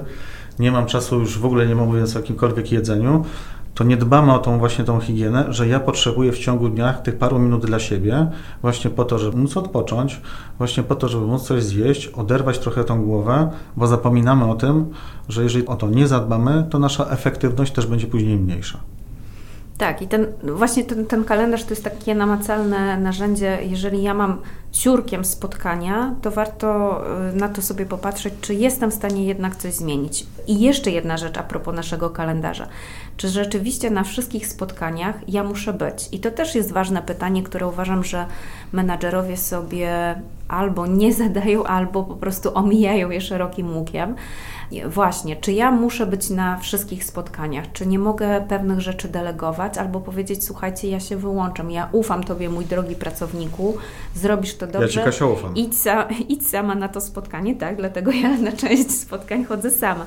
nie 0.59 0.71
mam 0.71 0.85
czasu 0.85 1.19
już 1.19 1.39
w 1.39 1.45
ogóle 1.45 1.67
nie 1.67 1.75
mówiąc 1.75 2.15
o 2.15 2.19
jakimkolwiek 2.19 2.71
jedzeniu, 2.71 3.25
to 3.73 3.83
nie 3.83 3.97
dbamy 3.97 4.33
o 4.33 4.39
tą 4.39 4.59
właśnie 4.59 4.85
tą 4.85 4.99
higienę, 4.99 5.45
że 5.49 5.67
ja 5.67 5.79
potrzebuję 5.79 6.31
w 6.31 6.37
ciągu 6.37 6.69
dnia 6.69 6.93
tych 6.93 7.17
paru 7.17 7.39
minut 7.39 7.65
dla 7.65 7.79
siebie, 7.79 8.27
właśnie 8.61 8.89
po 8.89 9.05
to, 9.05 9.19
żeby 9.19 9.37
móc 9.37 9.57
odpocząć, 9.57 10.21
właśnie 10.57 10.83
po 10.83 10.95
to, 10.95 11.07
żeby 11.07 11.25
móc 11.25 11.43
coś 11.43 11.63
zjeść, 11.63 12.07
oderwać 12.07 12.59
trochę 12.59 12.83
tą 12.83 13.01
głowę, 13.01 13.51
bo 13.77 13.87
zapominamy 13.87 14.51
o 14.51 14.55
tym, 14.55 14.85
że 15.29 15.43
jeżeli 15.43 15.67
o 15.67 15.75
to 15.75 15.89
nie 15.89 16.07
zadbamy, 16.07 16.67
to 16.69 16.79
nasza 16.79 17.05
efektywność 17.05 17.73
też 17.73 17.87
będzie 17.87 18.07
później 18.07 18.37
mniejsza. 18.37 18.79
Tak, 19.77 20.01
i 20.01 20.07
ten, 20.07 20.27
właśnie 20.43 20.83
ten, 20.83 21.05
ten 21.05 21.23
kalendarz 21.23 21.63
to 21.63 21.69
jest 21.69 21.83
takie 21.83 22.15
namacalne 22.15 22.97
narzędzie. 22.97 23.59
Jeżeli 23.63 24.03
ja 24.03 24.13
mam 24.13 24.37
ciurkiem 24.73 25.25
spotkania, 25.25 26.15
to 26.21 26.31
warto 26.31 27.01
y, 27.29 27.35
na 27.35 27.49
to 27.49 27.61
sobie 27.61 27.85
popatrzeć, 27.85 28.33
czy 28.41 28.53
jestem 28.53 28.91
w 28.91 28.93
stanie 28.93 29.25
jednak 29.25 29.55
coś 29.55 29.73
zmienić. 29.73 30.25
I 30.47 30.59
jeszcze 30.59 30.91
jedna 30.91 31.17
rzecz 31.17 31.37
a 31.37 31.43
propos 31.43 31.75
naszego 31.75 32.09
kalendarza. 32.09 32.67
Czy 33.17 33.29
rzeczywiście 33.29 33.89
na 33.89 34.03
wszystkich 34.03 34.47
spotkaniach 34.47 35.15
ja 35.27 35.43
muszę 35.43 35.73
być? 35.73 36.09
I 36.11 36.19
to 36.19 36.31
też 36.31 36.55
jest 36.55 36.71
ważne 36.71 37.01
pytanie, 37.01 37.43
które 37.43 37.67
uważam, 37.67 38.03
że 38.03 38.25
menadżerowie 38.71 39.37
sobie 39.37 40.15
albo 40.47 40.87
nie 40.87 41.13
zadają, 41.23 41.63
albo 41.63 42.03
po 42.03 42.15
prostu 42.15 42.57
omijają 42.57 43.09
je 43.09 43.21
szerokim 43.21 43.77
łukiem. 43.77 44.15
Właśnie, 44.87 45.35
czy 45.35 45.51
ja 45.51 45.71
muszę 45.71 46.05
być 46.05 46.29
na 46.29 46.57
wszystkich 46.57 47.03
spotkaniach, 47.03 47.71
czy 47.73 47.85
nie 47.85 47.99
mogę 47.99 48.45
pewnych 48.49 48.81
rzeczy 48.81 49.09
delegować, 49.09 49.77
albo 49.77 49.99
powiedzieć, 49.99 50.45
słuchajcie, 50.45 50.89
ja 50.89 50.99
się 50.99 51.17
wyłączam, 51.17 51.71
ja 51.71 51.89
ufam 51.91 52.23
Tobie, 52.23 52.49
mój 52.49 52.65
drogi 52.65 52.95
pracowniku, 52.95 53.77
zrobisz 54.15 54.55
to 54.55 54.62
dobrze. 54.67 54.99
Ja 54.99 55.05
Kasia, 55.05 55.25
ufam. 55.25 55.55
Idź, 55.55 55.77
sa, 55.77 56.07
idź 56.29 56.47
sama 56.47 56.75
na 56.75 56.87
to 56.87 57.01
spotkanie, 57.01 57.55
tak? 57.55 57.77
Dlatego 57.77 58.11
ja 58.11 58.37
na 58.37 58.51
część 58.51 58.91
spotkań 58.91 59.45
chodzę 59.45 59.71
sama 59.71 60.05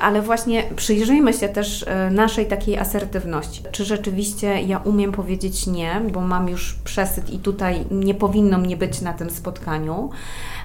ale 0.00 0.22
właśnie 0.22 0.62
przyjrzyjmy 0.76 1.32
się 1.32 1.48
też 1.48 1.84
e, 1.88 2.10
naszej 2.10 2.46
takiej 2.46 2.78
asertywności. 2.78 3.62
Czy 3.72 3.84
rzeczywiście 3.84 4.62
ja 4.62 4.78
umiem 4.78 5.12
powiedzieć 5.12 5.66
nie, 5.66 6.00
bo 6.12 6.20
mam 6.20 6.48
już 6.48 6.74
przesyt 6.84 7.30
i 7.30 7.38
tutaj 7.38 7.84
nie 7.90 8.14
powinno 8.14 8.58
mnie 8.58 8.76
być 8.76 9.00
na 9.00 9.12
tym 9.12 9.30
spotkaniu, 9.30 10.10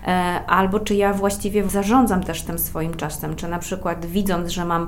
e, 0.04 0.08
albo 0.48 0.80
czy 0.80 0.96
ja 0.96 1.14
właściwie 1.14 1.70
zarządzam 1.70 2.24
też 2.24 2.42
tym 2.42 2.60
swoim 2.60 2.94
czasem, 2.94 3.36
czy 3.36 3.48
na 3.48 3.60
przykład 3.60 4.06
widząc, 4.06 4.50
że 4.50 4.66
mam 4.66 4.88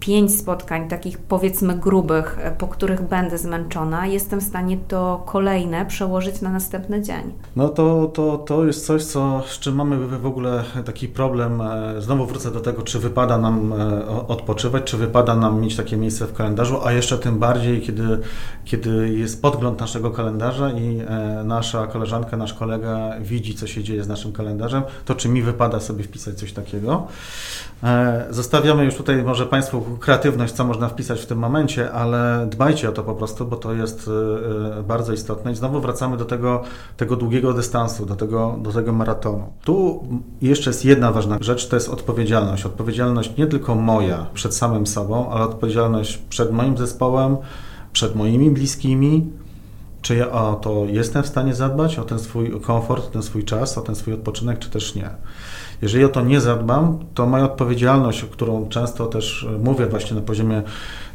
pięć 0.00 0.38
spotkań, 0.38 0.88
takich 0.88 1.18
powiedzmy 1.18 1.74
grubych, 1.74 2.38
e, 2.42 2.50
po 2.50 2.68
których 2.68 3.02
będę 3.02 3.38
zmęczona, 3.38 4.06
jestem 4.06 4.40
w 4.40 4.42
stanie 4.42 4.78
to 4.88 5.22
kolejne 5.26 5.86
przełożyć 5.86 6.40
na 6.40 6.50
następny 6.50 7.02
dzień. 7.02 7.32
No 7.56 7.68
to, 7.68 8.10
to, 8.14 8.38
to 8.38 8.64
jest 8.64 8.86
coś, 8.86 9.04
co, 9.04 9.42
z 9.46 9.58
czym 9.58 9.74
mamy 9.74 10.18
w 10.18 10.26
ogóle 10.26 10.64
taki 10.84 11.08
problem. 11.08 11.60
E, 11.60 11.94
znowu 11.98 12.26
wrócę 12.26 12.50
do 12.50 12.60
tego, 12.60 12.82
czy 12.82 12.98
wypada 12.98 13.38
nam 13.38 13.72
e, 13.72 14.06
odpoczywać, 14.28 14.84
czy 14.84 14.96
wypada 14.96 15.36
nam 15.36 15.60
mieć 15.60 15.76
takie 15.76 15.96
miejsce 15.96 16.26
w 16.26 16.32
kalendarzu, 16.32 16.80
a 16.84 16.92
jeszcze 16.92 17.18
tym 17.18 17.38
bardziej, 17.38 17.80
kiedy, 17.80 18.18
kiedy 18.64 19.08
jest 19.08 19.42
podgląd 19.42 19.80
naszego 19.80 20.10
kalendarza 20.10 20.70
i 20.70 21.00
nasza 21.44 21.86
koleżanka, 21.86 22.36
nasz 22.36 22.54
kolega 22.54 23.10
widzi, 23.20 23.54
co 23.54 23.66
się 23.66 23.82
dzieje 23.82 24.04
z 24.04 24.08
naszym 24.08 24.32
kalendarzem, 24.32 24.82
to 25.04 25.14
czy 25.14 25.28
mi 25.28 25.42
wypada 25.42 25.80
sobie 25.80 26.04
wpisać 26.04 26.34
coś 26.34 26.52
takiego. 26.52 27.06
Zostawiamy 28.30 28.84
już 28.84 28.94
tutaj 28.94 29.22
może 29.22 29.46
Państwu 29.46 29.89
kreatywność, 29.98 30.52
co 30.52 30.64
można 30.64 30.88
wpisać 30.88 31.20
w 31.20 31.26
tym 31.26 31.38
momencie, 31.38 31.92
ale 31.92 32.46
dbajcie 32.50 32.88
o 32.88 32.92
to 32.92 33.02
po 33.02 33.14
prostu, 33.14 33.46
bo 33.46 33.56
to 33.56 33.72
jest 33.74 34.08
y, 34.08 34.10
y, 34.80 34.82
bardzo 34.82 35.12
istotne. 35.12 35.52
I 35.52 35.54
znowu 35.54 35.80
wracamy 35.80 36.16
do 36.16 36.24
tego, 36.24 36.62
tego 36.96 37.16
długiego 37.16 37.52
dystansu, 37.52 38.06
do 38.06 38.16
tego, 38.16 38.56
do 38.62 38.72
tego 38.72 38.92
maratonu. 38.92 39.52
Tu 39.64 40.04
jeszcze 40.42 40.70
jest 40.70 40.84
jedna 40.84 41.12
ważna 41.12 41.38
rzecz, 41.40 41.68
to 41.68 41.76
jest 41.76 41.88
odpowiedzialność. 41.88 42.66
Odpowiedzialność 42.66 43.36
nie 43.36 43.46
tylko 43.46 43.74
moja 43.74 44.26
przed 44.34 44.54
samym 44.54 44.86
sobą, 44.86 45.30
ale 45.30 45.44
odpowiedzialność 45.44 46.18
przed 46.18 46.52
moim 46.52 46.76
zespołem, 46.76 47.36
przed 47.92 48.14
moimi 48.14 48.50
bliskimi, 48.50 49.30
czy 50.02 50.16
ja 50.16 50.30
o 50.30 50.54
to 50.54 50.84
jestem 50.84 51.22
w 51.22 51.26
stanie 51.26 51.54
zadbać, 51.54 51.98
o 51.98 52.04
ten 52.04 52.18
swój 52.18 52.60
komfort, 52.60 53.12
ten 53.12 53.22
swój 53.22 53.44
czas, 53.44 53.78
o 53.78 53.80
ten 53.80 53.94
swój 53.94 54.14
odpoczynek, 54.14 54.58
czy 54.58 54.70
też 54.70 54.94
nie. 54.94 55.10
Jeżeli 55.82 56.04
o 56.04 56.08
to 56.08 56.20
nie 56.20 56.40
zadbam, 56.40 56.98
to 57.14 57.26
moja 57.26 57.44
odpowiedzialność, 57.44 58.24
którą 58.24 58.68
często 58.68 59.06
też 59.06 59.46
e, 59.54 59.58
mówię 59.58 59.86
właśnie 59.86 60.16
na 60.16 60.22
poziomie, 60.22 60.62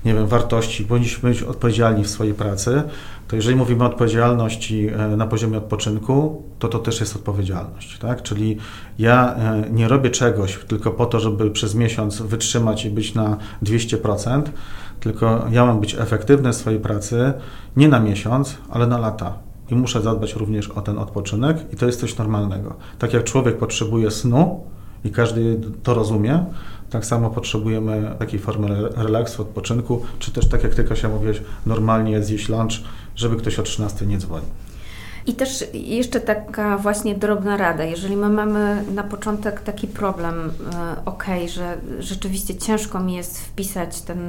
nie 0.05 0.13
wiem, 0.13 0.27
wartości, 0.27 0.83
powinniśmy 0.83 1.29
być 1.29 1.43
odpowiedzialni 1.43 2.03
w 2.03 2.09
swojej 2.09 2.33
pracy, 2.33 2.83
to 3.27 3.35
jeżeli 3.35 3.55
mówimy 3.55 3.83
o 3.83 3.87
odpowiedzialności 3.87 4.87
e, 4.87 5.07
na 5.07 5.27
poziomie 5.27 5.57
odpoczynku, 5.57 6.43
to 6.59 6.67
to 6.67 6.79
też 6.79 6.99
jest 6.99 7.15
odpowiedzialność, 7.15 7.99
tak? 7.99 8.23
Czyli 8.23 8.57
ja 8.99 9.35
e, 9.35 9.69
nie 9.71 9.87
robię 9.87 10.09
czegoś 10.09 10.59
tylko 10.67 10.91
po 10.91 11.05
to, 11.05 11.19
żeby 11.19 11.51
przez 11.51 11.75
miesiąc 11.75 12.21
wytrzymać 12.21 12.85
i 12.85 12.89
być 12.89 13.13
na 13.13 13.37
200%, 13.63 14.41
tylko 14.99 15.45
ja 15.51 15.65
mam 15.65 15.79
być 15.79 15.95
efektywny 15.95 16.53
w 16.53 16.55
swojej 16.55 16.79
pracy 16.79 17.33
nie 17.77 17.87
na 17.87 17.99
miesiąc, 17.99 18.57
ale 18.69 18.87
na 18.87 18.97
lata 18.97 19.45
i 19.71 19.75
muszę 19.75 20.01
zadbać 20.01 20.33
również 20.35 20.69
o 20.69 20.81
ten 20.81 20.97
odpoczynek 20.97 21.57
i 21.73 21.75
to 21.75 21.85
jest 21.85 21.99
coś 21.99 22.17
normalnego. 22.17 22.75
Tak 22.99 23.13
jak 23.13 23.23
człowiek 23.23 23.57
potrzebuje 23.57 24.11
snu 24.11 24.63
i 25.03 25.11
każdy 25.11 25.61
to 25.83 25.93
rozumie, 25.93 26.45
tak 26.89 27.05
samo 27.05 27.29
potrzebujemy 27.29 28.15
takiej 28.19 28.39
formy 28.39 28.89
relaksu, 28.95 29.41
odpoczynku, 29.41 30.01
czy 30.19 30.31
też 30.31 30.49
tak 30.49 30.63
jak 30.63 30.75
Ty 30.75 30.83
Kasia 30.83 31.09
mówiłeś, 31.09 31.41
normalnie 31.65 32.23
zjeść 32.23 32.49
lunch, 32.49 32.73
żeby 33.15 33.35
ktoś 33.35 33.59
o 33.59 33.63
13 33.63 34.05
nie 34.05 34.17
dzwonił. 34.17 34.49
I 35.27 35.33
też 35.33 35.65
jeszcze 35.73 36.21
taka 36.21 36.77
właśnie 36.77 37.15
drobna 37.15 37.57
rada. 37.57 37.83
Jeżeli 37.83 38.15
my 38.15 38.29
mamy 38.29 38.83
na 38.93 39.03
początek 39.03 39.61
taki 39.61 39.87
problem, 39.87 40.51
e, 40.73 41.05
ok, 41.05 41.25
że 41.47 41.77
rzeczywiście 41.99 42.55
ciężko 42.55 42.99
mi 42.99 43.15
jest 43.15 43.41
wpisać 43.41 44.01
ten 44.01 44.19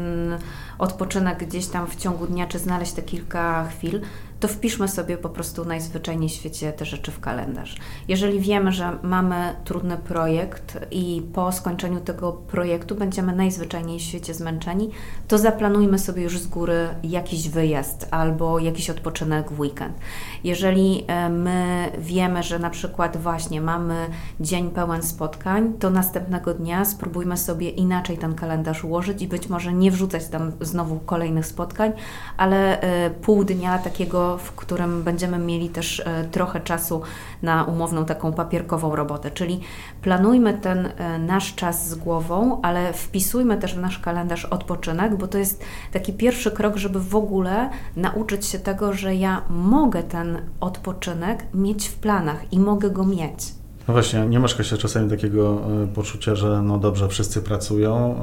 odpoczynek 0.79 1.47
gdzieś 1.47 1.67
tam 1.67 1.87
w 1.87 1.97
ciągu 1.97 2.27
dnia, 2.27 2.47
czy 2.47 2.59
znaleźć 2.59 2.93
te 2.93 3.03
kilka 3.03 3.69
chwil, 3.69 4.01
to 4.41 4.49
wpiszmy 4.49 4.89
sobie 4.89 5.19
po 5.19 5.29
prostu 5.29 5.65
najzwyczajniej 5.65 6.29
w 6.29 6.33
świecie 6.33 6.73
te 6.73 6.85
rzeczy 6.85 7.13
w 7.13 7.21
kalendarz. 7.21 7.77
Jeżeli 8.09 8.41
wiemy, 8.41 8.73
że 8.73 8.99
mamy 9.03 9.57
trudny 9.65 9.97
projekt 9.97 10.79
i 10.91 11.23
po 11.35 11.53
skończeniu 11.53 12.01
tego 12.01 12.33
projektu 12.33 12.95
będziemy 12.95 13.37
najzwyczajniej 13.37 13.99
w 13.99 14.03
świecie 14.03 14.35
zmęczeni, 14.35 14.91
to 15.29 15.39
zaplanujmy 15.39 15.99
sobie 15.99 16.23
już 16.23 16.39
z 16.39 16.47
góry 16.47 16.89
jakiś 17.03 17.49
wyjazd 17.49 18.09
albo 18.11 18.59
jakiś 18.59 18.91
odpoczynek 18.91 19.53
w 19.53 19.61
weekend. 19.61 19.99
Jeżeli 20.45 21.05
e, 21.07 21.29
my 21.29 21.91
wiemy, 21.99 22.43
że 22.43 22.59
na 22.59 22.71
przykład 22.71 23.17
właśnie 23.17 23.61
mamy 23.61 24.07
dzień 24.41 24.71
pełen 24.71 25.03
spotkań, 25.03 25.73
to 25.79 25.91
następnego 25.91 26.55
dnia 26.55 26.85
spróbujmy 26.85 27.37
sobie 27.37 27.71
inaczej 27.71 28.19
ten 28.19 28.35
kalendarz 28.35 28.85
ułożyć 28.85 29.23
i 29.23 29.29
być 29.29 29.49
może 29.49 29.73
nie 29.73 29.91
wrzucać 29.91 30.29
tam 30.29 30.53
znowu 30.61 30.99
kolejnych 30.99 31.47
spotkań, 31.47 31.93
ale 32.37 32.81
e, 32.81 33.11
pół 33.11 33.45
dnia 33.45 33.79
takiego 33.79 34.26
w 34.39 34.53
którym 34.53 35.03
będziemy 35.03 35.39
mieli 35.39 35.69
też 35.69 36.01
e, 36.01 36.25
trochę 36.25 36.61
czasu 36.61 37.03
na 37.43 37.65
umowną 37.65 38.05
taką 38.05 38.33
papierkową 38.33 38.97
robotę. 38.97 39.31
Czyli 39.31 39.61
planujmy 40.03 40.55
ten 40.55 40.87
e, 40.87 41.19
nasz 41.19 41.55
czas 41.55 41.89
z 41.89 41.95
głową, 41.95 42.61
ale 42.63 42.93
wpisujmy 42.93 43.57
też 43.57 43.75
w 43.75 43.81
nasz 43.81 43.99
kalendarz 43.99 44.45
odpoczynek, 44.45 45.17
bo 45.17 45.29
to 45.29 45.39
jest 45.39 45.65
taki 45.93 46.13
pierwszy 46.13 46.51
krok, 46.51 46.77
żeby 46.77 47.01
w 47.01 47.17
ogóle 47.17 47.71
nauczyć 47.97 48.47
się 48.47 48.59
tego, 48.59 48.93
że 48.93 49.15
ja 49.15 49.43
mogę 49.51 50.03
ten 50.03 50.39
odpoczynek 50.61 51.47
mieć 51.55 51.89
w 51.89 51.95
planach 51.95 52.53
i 52.53 52.61
mogę 52.61 52.91
go 52.91 53.05
mieć. 53.05 53.57
No 53.89 53.95
właśnie, 53.95 54.27
nie 54.27 54.41
masz 54.41 54.69
się 54.71 54.77
czasami 54.77 55.11
takiego 55.11 55.61
e, 55.83 55.87
poczucia, 55.87 56.35
że 56.35 56.63
no 56.63 56.79
dobrze, 56.79 57.09
wszyscy 57.09 57.43
pracują. 57.43 58.17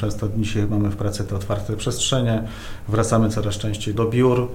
Często 0.00 0.28
dzisiaj 0.36 0.66
mamy 0.66 0.90
w 0.90 0.96
pracy 0.96 1.24
te 1.24 1.36
otwarte 1.36 1.76
przestrzenie, 1.76 2.42
wracamy 2.88 3.28
coraz 3.28 3.54
częściej 3.54 3.94
do 3.94 4.04
biur. 4.04 4.48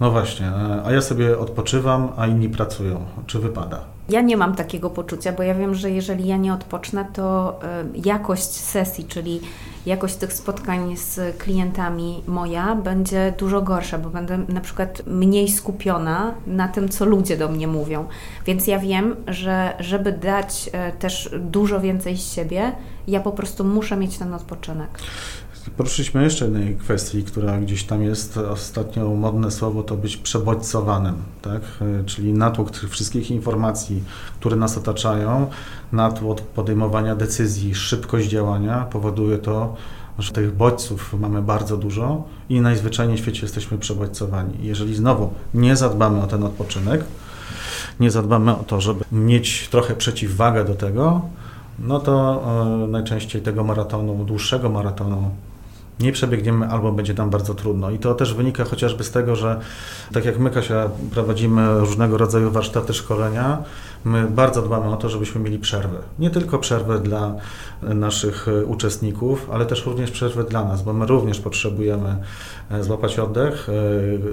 No 0.00 0.10
właśnie, 0.10 0.46
e, 0.46 0.82
a 0.84 0.92
ja 0.92 1.00
sobie 1.00 1.38
odpoczywam, 1.38 2.08
a 2.16 2.26
inni 2.26 2.48
pracują. 2.48 3.00
Czy 3.26 3.38
wypada? 3.38 3.80
Ja 4.08 4.20
nie 4.20 4.36
mam 4.36 4.54
takiego 4.54 4.90
poczucia, 4.90 5.32
bo 5.32 5.42
ja 5.42 5.54
wiem, 5.54 5.74
że 5.74 5.90
jeżeli 5.90 6.26
ja 6.26 6.36
nie 6.36 6.54
odpocznę, 6.54 7.06
to 7.12 7.58
e, 7.62 7.84
jakość 8.04 8.50
sesji, 8.50 9.04
czyli 9.04 9.40
jakość 9.86 10.14
tych 10.14 10.32
spotkań 10.32 10.96
z 10.96 11.36
klientami 11.38 12.22
moja 12.26 12.74
będzie 12.74 13.34
dużo 13.38 13.62
gorsza, 13.62 13.98
bo 13.98 14.10
będę 14.10 14.38
na 14.38 14.60
przykład 14.60 15.02
mniej 15.06 15.48
skupiona 15.48 16.34
na 16.46 16.68
tym, 16.68 16.88
co 16.88 17.04
ludzie 17.04 17.36
do 17.36 17.48
mnie 17.48 17.68
mówią. 17.68 18.06
Więc 18.46 18.66
ja 18.66 18.78
wiem, 18.78 19.16
że 19.26 19.74
żeby 19.80 20.12
dać 20.12 20.70
e, 20.72 20.92
też 20.92 21.30
dużo 21.40 21.80
więcej 21.80 22.16
z 22.16 22.32
siebie, 22.32 22.72
ja 23.08 23.20
po 23.20 23.32
prostu 23.32 23.64
muszę 23.64 23.96
mieć 23.96 24.18
ten 24.18 24.34
odpoczynek. 24.34 24.88
Poruszyliśmy 25.70 26.22
jeszcze 26.22 26.44
jednej 26.44 26.76
kwestii, 26.76 27.24
która 27.24 27.58
gdzieś 27.58 27.84
tam 27.84 28.02
jest 28.02 28.36
ostatnio 28.36 29.08
modne 29.08 29.50
słowo, 29.50 29.82
to 29.82 29.96
być 29.96 30.16
przebodźcowanym, 30.16 31.14
tak? 31.42 31.62
czyli 32.06 32.32
natłok 32.32 32.70
tych 32.70 32.90
wszystkich 32.90 33.30
informacji, 33.30 34.02
które 34.40 34.56
nas 34.56 34.78
otaczają, 34.78 35.50
natłok 35.92 36.40
podejmowania 36.40 37.16
decyzji, 37.16 37.74
szybkość 37.74 38.28
działania 38.28 38.86
powoduje 38.90 39.38
to, 39.38 39.76
że 40.18 40.32
tych 40.32 40.56
bodźców 40.56 41.14
mamy 41.20 41.42
bardzo 41.42 41.76
dużo 41.76 42.24
i 42.48 42.60
najzwyczajniej 42.60 43.16
w 43.16 43.20
świecie 43.20 43.42
jesteśmy 43.42 43.78
przebodźcowani. 43.78 44.54
Jeżeli 44.62 44.94
znowu 44.94 45.32
nie 45.54 45.76
zadbamy 45.76 46.22
o 46.22 46.26
ten 46.26 46.42
odpoczynek, 46.42 47.04
nie 48.00 48.10
zadbamy 48.10 48.52
o 48.52 48.64
to, 48.64 48.80
żeby 48.80 49.04
mieć 49.12 49.68
trochę 49.68 49.94
przeciwwagę 49.94 50.64
do 50.64 50.74
tego, 50.74 51.22
no 51.78 52.00
to 52.00 52.44
e, 52.84 52.86
najczęściej 52.86 53.42
tego 53.42 53.64
maratonu, 53.64 54.24
dłuższego 54.24 54.68
maratonu 54.68 55.30
nie 56.00 56.12
przebiegniemy 56.12 56.66
albo 56.66 56.92
będzie 56.92 57.14
nam 57.14 57.30
bardzo 57.30 57.54
trudno. 57.54 57.90
I 57.90 57.98
to 57.98 58.14
też 58.14 58.34
wynika 58.34 58.64
chociażby 58.64 59.04
z 59.04 59.10
tego, 59.10 59.36
że 59.36 59.60
tak 60.12 60.24
jak 60.24 60.38
my, 60.38 60.50
Kasia, 60.50 60.90
prowadzimy 61.10 61.80
różnego 61.80 62.18
rodzaju 62.18 62.50
warsztaty, 62.50 62.94
szkolenia, 62.94 63.58
my 64.04 64.26
bardzo 64.30 64.62
dbamy 64.62 64.92
o 64.92 64.96
to, 64.96 65.08
żebyśmy 65.08 65.40
mieli 65.40 65.58
przerwy. 65.58 65.98
Nie 66.18 66.30
tylko 66.30 66.58
przerwę 66.58 66.98
dla 66.98 67.34
naszych 67.82 68.46
uczestników, 68.66 69.50
ale 69.52 69.66
też 69.66 69.86
również 69.86 70.10
przerwę 70.10 70.44
dla 70.44 70.64
nas, 70.64 70.82
bo 70.82 70.92
my 70.92 71.06
również 71.06 71.40
potrzebujemy 71.40 72.16
e, 72.70 72.82
złapać 72.82 73.18
oddech, 73.18 73.68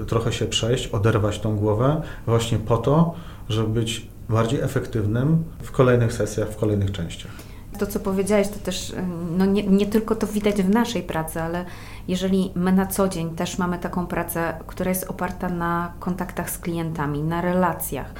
e, 0.01 0.05
trochę 0.05 0.33
się 0.33 0.45
przejść, 0.45 0.87
oderwać 0.87 1.39
tą 1.39 1.55
głowę 1.55 2.01
właśnie 2.25 2.57
po 2.57 2.77
to, 2.77 3.13
żeby 3.49 3.69
być 3.69 4.07
bardziej 4.29 4.59
efektywnym 4.59 5.43
w 5.63 5.71
kolejnych 5.71 6.13
sesjach, 6.13 6.49
w 6.49 6.55
kolejnych 6.55 6.91
częściach 6.91 7.48
to, 7.79 7.87
co 7.87 7.99
powiedziałeś, 7.99 8.47
to 8.47 8.59
też 8.59 8.93
no 9.37 9.45
nie, 9.45 9.63
nie, 9.63 9.85
tylko 9.85 10.15
to 10.15 10.27
widać 10.27 10.55
w 10.55 10.69
naszej 10.69 11.03
pracy, 11.03 11.41
ale 11.41 11.65
jeżeli 12.07 12.51
my 12.55 12.71
na 12.71 12.85
co 12.85 13.09
dzień 13.09 13.35
też 13.35 13.57
mamy 13.57 13.77
taką 13.77 14.07
pracę, 14.07 14.53
która 14.67 14.89
jest 14.89 15.09
oparta 15.09 15.49
na 15.49 15.93
kontaktach 15.99 16.49
z 16.49 16.57
klientami, 16.57 17.23
na 17.23 17.41
relacjach, 17.41 18.13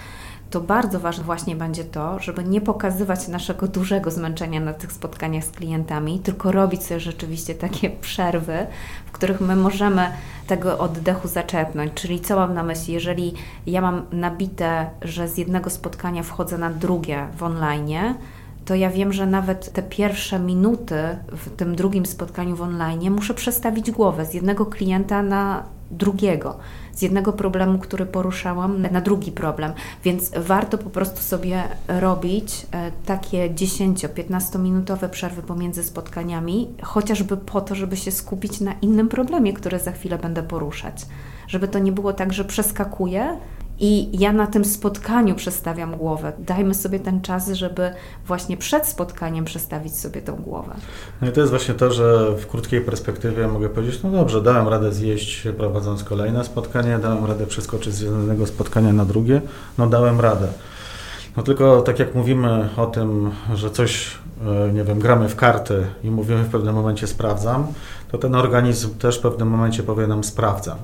to 0.49 0.61
bardzo 0.61 0.99
ważne 0.99 1.23
właśnie 1.23 1.55
będzie 1.55 1.83
to, 1.83 2.19
żeby 2.19 2.43
nie 2.43 2.61
pokazywać 2.61 3.27
naszego 3.27 3.67
dużego 3.67 4.11
zmęczenia 4.11 4.59
na 4.59 4.73
tych 4.73 4.91
spotkaniach 4.91 5.43
z 5.43 5.51
klientami, 5.51 6.19
tylko 6.19 6.51
robić 6.51 6.83
sobie 6.83 6.99
rzeczywiście 6.99 7.55
takie 7.55 7.89
przerwy, 8.01 8.67
w 9.05 9.11
których 9.11 9.41
my 9.41 9.55
możemy 9.55 10.11
tego 10.47 10.77
oddechu 10.77 11.27
zaczerpnąć. 11.27 11.93
Czyli 11.93 12.19
co 12.19 12.35
mam 12.35 12.53
na 12.53 12.63
myśli? 12.63 12.93
Jeżeli 12.93 13.33
ja 13.67 13.81
mam 13.81 14.05
nabite, 14.11 14.89
że 15.01 15.27
z 15.27 15.37
jednego 15.37 15.69
spotkania 15.69 16.23
wchodzę 16.23 16.57
na 16.57 16.69
drugie 16.69 17.27
w 17.37 17.43
online, 17.43 18.15
to 18.69 18.75
ja 18.75 18.89
wiem, 18.89 19.13
że 19.13 19.25
nawet 19.25 19.73
te 19.73 19.83
pierwsze 19.83 20.39
minuty 20.39 20.95
w 21.31 21.49
tym 21.55 21.75
drugim 21.75 22.05
spotkaniu 22.05 22.55
w 22.55 22.61
online 22.61 23.11
muszę 23.11 23.33
przestawić 23.33 23.91
głowę 23.91 24.25
z 24.25 24.33
jednego 24.33 24.65
klienta 24.65 25.23
na 25.23 25.63
drugiego, 25.91 26.57
z 26.93 27.01
jednego 27.01 27.33
problemu, 27.33 27.79
który 27.79 28.05
poruszałam, 28.05 28.81
na 28.81 29.01
drugi 29.01 29.31
problem. 29.31 29.73
Więc 30.03 30.31
warto 30.37 30.77
po 30.77 30.89
prostu 30.89 31.21
sobie 31.21 31.63
robić 31.87 32.67
e, 32.71 32.91
takie 33.05 33.49
10-15 33.49 34.59
minutowe 34.59 35.09
przerwy 35.09 35.41
pomiędzy 35.41 35.83
spotkaniami, 35.83 36.67
chociażby 36.81 37.37
po 37.37 37.61
to, 37.61 37.75
żeby 37.75 37.97
się 37.97 38.11
skupić 38.11 38.61
na 38.61 38.73
innym 38.81 39.09
problemie, 39.09 39.53
który 39.53 39.79
za 39.79 39.91
chwilę 39.91 40.17
będę 40.17 40.43
poruszać. 40.43 41.05
Żeby 41.47 41.67
to 41.67 41.79
nie 41.79 41.91
było 41.91 42.13
tak, 42.13 42.33
że 42.33 42.45
przeskakuję 42.45 43.37
i 43.79 44.19
ja 44.19 44.33
na 44.33 44.47
tym 44.47 44.65
spotkaniu 44.65 45.35
przestawiam 45.35 45.97
głowę. 45.97 46.33
Dajmy 46.39 46.73
sobie 46.73 46.99
ten 46.99 47.21
czas, 47.21 47.51
żeby 47.51 47.91
właśnie 48.27 48.57
przed 48.57 48.87
spotkaniem 48.87 49.45
przestawić 49.45 49.95
sobie 49.95 50.21
tą 50.21 50.35
głowę. 50.35 50.75
No 51.21 51.29
i 51.29 51.31
to 51.31 51.39
jest 51.39 51.51
właśnie 51.51 51.73
to, 51.73 51.91
że 51.91 52.35
w 52.37 52.47
krótkiej 52.47 52.81
perspektywie 52.81 53.47
mogę 53.47 53.69
powiedzieć, 53.69 54.03
no 54.03 54.11
dobrze, 54.11 54.41
dałem 54.41 54.67
radę 54.67 54.91
zjeść 54.91 55.47
prowadząc 55.57 56.03
kolejne 56.03 56.43
spotkanie, 56.43 56.99
dałem 56.99 57.25
radę 57.25 57.47
przeskoczyć 57.47 57.93
z 57.93 58.01
jednego 58.01 58.47
spotkania 58.47 58.93
na 58.93 59.05
drugie, 59.05 59.41
no 59.77 59.87
dałem 59.87 60.21
radę. 60.21 60.47
No 61.37 61.43
tylko 61.43 61.81
tak 61.81 61.99
jak 61.99 62.15
mówimy 62.15 62.69
o 62.77 62.85
tym, 62.85 63.31
że 63.53 63.71
coś, 63.71 64.17
e, 64.47 64.73
nie 64.73 64.83
wiem, 64.83 64.99
gramy 64.99 65.29
w 65.29 65.35
karty 65.35 65.87
i 66.03 66.11
mówimy 66.11 66.43
w 66.43 66.49
pewnym 66.49 66.75
momencie 66.75 67.07
sprawdzam, 67.07 67.67
to 68.11 68.17
ten 68.17 68.35
organizm 68.35 68.97
też 68.97 69.19
w 69.19 69.21
pewnym 69.21 69.47
momencie 69.47 69.83
powie 69.83 70.07
nam 70.07 70.23
sprawdzam. 70.23 70.77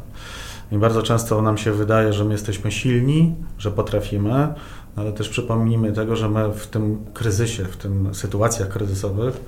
I 0.71 0.77
bardzo 0.77 1.01
często 1.01 1.41
nam 1.41 1.57
się 1.57 1.71
wydaje, 1.71 2.13
że 2.13 2.25
my 2.25 2.31
jesteśmy 2.31 2.71
silni, 2.71 3.35
że 3.57 3.71
potrafimy, 3.71 4.53
ale 4.95 5.13
też 5.13 5.29
przypomnijmy 5.29 5.91
tego, 5.91 6.15
że 6.15 6.29
my 6.29 6.53
w 6.53 6.67
tym 6.67 7.05
kryzysie, 7.13 7.65
w 7.65 7.77
tym 7.77 8.15
sytuacjach 8.15 8.69
kryzysowych 8.69 9.41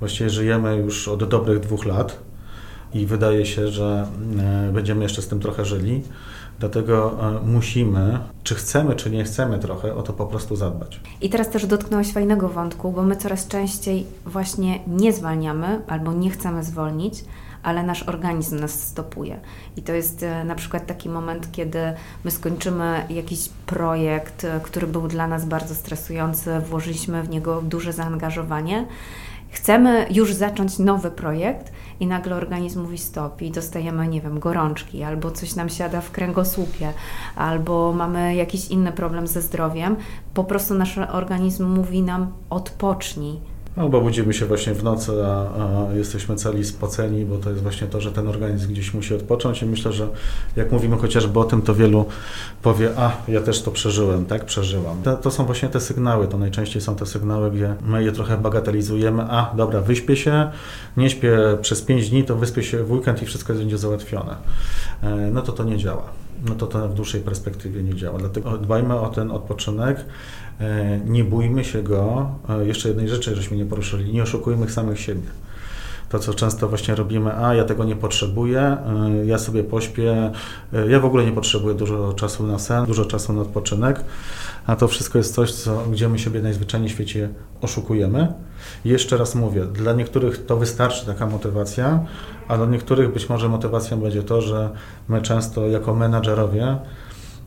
właściwie 0.00 0.30
żyjemy 0.30 0.76
już 0.76 1.08
od 1.08 1.24
dobrych 1.24 1.60
dwóch 1.60 1.84
lat 1.84 2.18
i 2.94 3.06
wydaje 3.06 3.46
się, 3.46 3.68
że 3.68 4.06
e, 4.38 4.72
będziemy 4.72 5.02
jeszcze 5.02 5.22
z 5.22 5.28
tym 5.28 5.40
trochę 5.40 5.64
żyli. 5.64 6.02
Dlatego 6.58 7.16
e, 7.20 7.46
musimy, 7.46 8.18
czy 8.42 8.54
chcemy, 8.54 8.96
czy 8.96 9.10
nie 9.10 9.24
chcemy 9.24 9.58
trochę, 9.58 9.94
o 9.94 10.02
to 10.02 10.12
po 10.12 10.26
prostu 10.26 10.56
zadbać. 10.56 11.00
I 11.20 11.30
teraz 11.30 11.50
też 11.50 11.66
dotknąłeś 11.66 12.12
fajnego 12.12 12.48
wątku, 12.48 12.92
bo 12.92 13.02
my 13.02 13.16
coraz 13.16 13.48
częściej 13.48 14.06
właśnie 14.26 14.80
nie 14.86 15.12
zwalniamy 15.12 15.80
albo 15.86 16.12
nie 16.12 16.30
chcemy 16.30 16.64
zwolnić, 16.64 17.24
ale 17.64 17.82
nasz 17.82 18.02
organizm 18.02 18.60
nas 18.60 18.80
stopuje. 18.80 19.40
I 19.76 19.82
to 19.82 19.92
jest 19.92 20.22
e, 20.22 20.44
na 20.44 20.54
przykład 20.54 20.86
taki 20.86 21.08
moment, 21.08 21.52
kiedy 21.52 21.78
my 22.24 22.30
skończymy 22.30 23.06
jakiś 23.10 23.48
projekt, 23.66 24.44
e, 24.44 24.60
który 24.62 24.86
był 24.86 25.08
dla 25.08 25.26
nas 25.26 25.44
bardzo 25.44 25.74
stresujący, 25.74 26.60
włożyliśmy 26.60 27.22
w 27.22 27.28
niego 27.28 27.62
duże 27.62 27.92
zaangażowanie. 27.92 28.86
Chcemy 29.50 30.06
już 30.10 30.34
zacząć 30.34 30.78
nowy 30.78 31.10
projekt 31.10 31.72
i 32.00 32.06
nagle 32.06 32.36
organizm 32.36 32.82
mówi 32.82 32.98
stop 32.98 33.42
i 33.42 33.50
dostajemy, 33.50 34.08
nie 34.08 34.20
wiem, 34.20 34.38
gorączki, 34.38 35.02
albo 35.02 35.30
coś 35.30 35.54
nam 35.54 35.68
siada 35.68 36.00
w 36.00 36.10
kręgosłupie, 36.10 36.92
albo 37.36 37.92
mamy 37.92 38.34
jakiś 38.34 38.68
inny 38.68 38.92
problem 38.92 39.26
ze 39.26 39.42
zdrowiem. 39.42 39.96
Po 40.34 40.44
prostu 40.44 40.74
nasz 40.74 40.98
organizm 40.98 41.66
mówi 41.66 42.02
nam 42.02 42.32
odpocznij, 42.50 43.40
no 43.76 43.88
bo 43.88 44.00
budzimy 44.00 44.34
się 44.34 44.46
właśnie 44.46 44.74
w 44.74 44.84
nocy, 44.84 45.12
a, 45.26 45.28
a, 45.28 45.94
jesteśmy 45.94 46.36
cali 46.36 46.64
spoceni, 46.64 47.24
bo 47.24 47.38
to 47.38 47.50
jest 47.50 47.62
właśnie 47.62 47.86
to, 47.86 48.00
że 48.00 48.12
ten 48.12 48.28
organizm 48.28 48.68
gdzieś 48.68 48.94
musi 48.94 49.14
odpocząć 49.14 49.62
i 49.62 49.66
myślę, 49.66 49.92
że 49.92 50.08
jak 50.56 50.72
mówimy 50.72 50.96
chociażby 50.96 51.38
o 51.38 51.44
tym, 51.44 51.62
to 51.62 51.74
wielu 51.74 52.04
powie, 52.62 52.90
a 52.96 53.12
ja 53.28 53.40
też 53.40 53.62
to 53.62 53.70
przeżyłem, 53.70 54.26
tak, 54.26 54.44
przeżyłam. 54.44 55.02
To, 55.02 55.16
to 55.16 55.30
są 55.30 55.46
właśnie 55.46 55.68
te 55.68 55.80
sygnały, 55.80 56.28
to 56.28 56.38
najczęściej 56.38 56.82
są 56.82 56.96
te 56.96 57.06
sygnały, 57.06 57.50
gdzie 57.50 57.74
my 57.82 58.04
je 58.04 58.12
trochę 58.12 58.36
bagatelizujemy, 58.36 59.22
a 59.22 59.54
dobra, 59.56 59.80
wyśpię 59.80 60.16
się, 60.16 60.50
nie 60.96 61.10
śpię 61.10 61.38
przez 61.62 61.82
5 61.82 62.10
dni, 62.10 62.24
to 62.24 62.36
wyspię 62.36 62.62
się 62.62 62.84
w 62.84 62.92
weekend 62.92 63.22
i 63.22 63.26
wszystko 63.26 63.54
będzie 63.54 63.78
załatwione. 63.78 64.36
E, 65.02 65.16
no 65.32 65.42
to 65.42 65.52
to 65.52 65.64
nie 65.64 65.76
działa 65.76 66.24
no 66.48 66.54
to 66.54 66.66
to 66.66 66.88
w 66.88 66.94
dłuższej 66.94 67.20
perspektywie 67.20 67.82
nie 67.82 67.94
działa. 67.94 68.18
Dlatego 68.18 68.58
dbajmy 68.58 69.00
o 69.00 69.08
ten 69.08 69.30
odpoczynek, 69.30 70.04
nie 71.06 71.24
bójmy 71.24 71.64
się 71.64 71.82
go. 71.82 72.30
E, 72.48 72.66
jeszcze 72.66 72.88
jednej 72.88 73.08
rzeczy, 73.08 73.36
żeśmy 73.36 73.56
nie 73.56 73.66
poruszyli, 73.66 74.12
nie 74.12 74.22
oszukujmy 74.22 74.70
samych 74.70 75.00
siebie. 75.00 75.28
To, 76.08 76.18
co 76.18 76.34
często 76.34 76.68
właśnie 76.68 76.94
robimy, 76.94 77.36
a 77.36 77.54
ja 77.54 77.64
tego 77.64 77.84
nie 77.84 77.96
potrzebuję, 77.96 78.60
e, 78.60 79.26
ja 79.26 79.38
sobie 79.38 79.64
pośpię, 79.64 80.30
ja 80.88 81.00
w 81.00 81.04
ogóle 81.04 81.24
nie 81.26 81.32
potrzebuję 81.32 81.74
dużo 81.74 82.12
czasu 82.12 82.46
na 82.46 82.58
sen, 82.58 82.86
dużo 82.86 83.04
czasu 83.04 83.32
na 83.32 83.40
odpoczynek, 83.40 84.04
a 84.66 84.76
to 84.76 84.88
wszystko 84.88 85.18
jest 85.18 85.34
coś, 85.34 85.52
co, 85.52 85.82
gdzie 85.92 86.08
my 86.08 86.18
siebie 86.18 86.42
najzwyczajniej 86.42 86.90
w 86.90 86.92
świecie 86.92 87.28
oszukujemy. 87.60 88.32
I 88.84 88.88
jeszcze 88.88 89.16
raz 89.16 89.34
mówię, 89.34 89.64
dla 89.64 89.92
niektórych 89.92 90.46
to 90.46 90.56
wystarczy 90.56 91.06
taka 91.06 91.26
motywacja, 91.26 92.04
a 92.48 92.56
dla 92.56 92.66
niektórych 92.66 93.12
być 93.12 93.28
może 93.28 93.48
motywacją 93.48 94.00
będzie 94.00 94.22
to, 94.22 94.40
że 94.40 94.70
my 95.08 95.22
często 95.22 95.66
jako 95.66 95.94
menadżerowie 95.94 96.76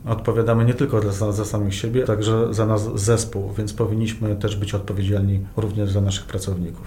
odpowiadamy 0.06 0.64
nie 0.64 0.74
tylko 0.74 1.12
za, 1.12 1.32
za 1.32 1.44
samych 1.44 1.74
siebie, 1.74 2.04
także 2.04 2.54
za 2.54 2.66
nas 2.66 2.90
zespół, 2.94 3.52
więc 3.52 3.72
powinniśmy 3.72 4.36
też 4.36 4.56
być 4.56 4.74
odpowiedzialni 4.74 5.46
również 5.56 5.90
za 5.90 6.00
naszych 6.00 6.24
pracowników. 6.24 6.86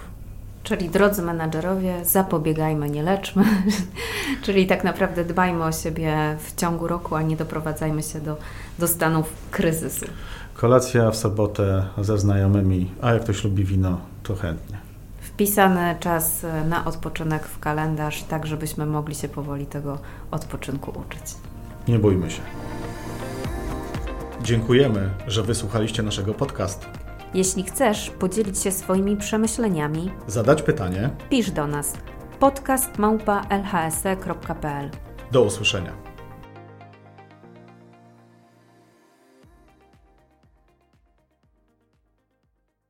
Czyli 0.62 0.88
drodzy 0.88 1.22
menadżerowie, 1.22 2.04
zapobiegajmy, 2.04 2.90
nie 2.90 3.02
leczmy. 3.02 3.44
Czyli 4.42 4.66
tak 4.66 4.84
naprawdę 4.84 5.24
dbajmy 5.24 5.64
o 5.64 5.72
siebie 5.72 6.36
w 6.38 6.54
ciągu 6.54 6.86
roku, 6.88 7.14
a 7.14 7.22
nie 7.22 7.36
doprowadzajmy 7.36 8.02
się 8.02 8.20
do, 8.20 8.36
do 8.78 8.88
stanów 8.88 9.32
kryzysu. 9.50 10.06
Kolacja 10.54 11.10
w 11.10 11.16
sobotę 11.16 11.86
ze 11.98 12.18
znajomymi, 12.18 12.90
a 13.00 13.12
jak 13.12 13.22
ktoś 13.22 13.44
lubi 13.44 13.64
wino, 13.64 14.00
to 14.22 14.36
chętnie. 14.36 14.78
Wpisany 15.20 15.96
czas 16.00 16.46
na 16.68 16.84
odpoczynek 16.84 17.46
w 17.46 17.58
kalendarz, 17.58 18.22
tak 18.22 18.46
żebyśmy 18.46 18.86
mogli 18.86 19.14
się 19.14 19.28
powoli 19.28 19.66
tego 19.66 19.98
odpoczynku 20.30 20.90
uczyć. 20.90 21.22
Nie 21.88 21.98
bójmy 21.98 22.30
się. 22.30 22.40
Dziękujemy, 24.42 25.10
że 25.26 25.42
wysłuchaliście 25.42 26.02
naszego 26.02 26.34
podcastu. 26.34 26.86
Jeśli 27.34 27.62
chcesz 27.62 28.10
podzielić 28.10 28.58
się 28.58 28.70
swoimi 28.70 29.16
przemyśleniami, 29.16 30.10
zadać 30.26 30.62
pytanie, 30.62 31.10
pisz 31.30 31.50
do 31.50 31.66
nas 31.66 31.92
podcast 32.40 32.98
małpa 32.98 33.42
lhse.pl. 33.50 34.90
Do 35.32 35.42
usłyszenia. 35.42 36.01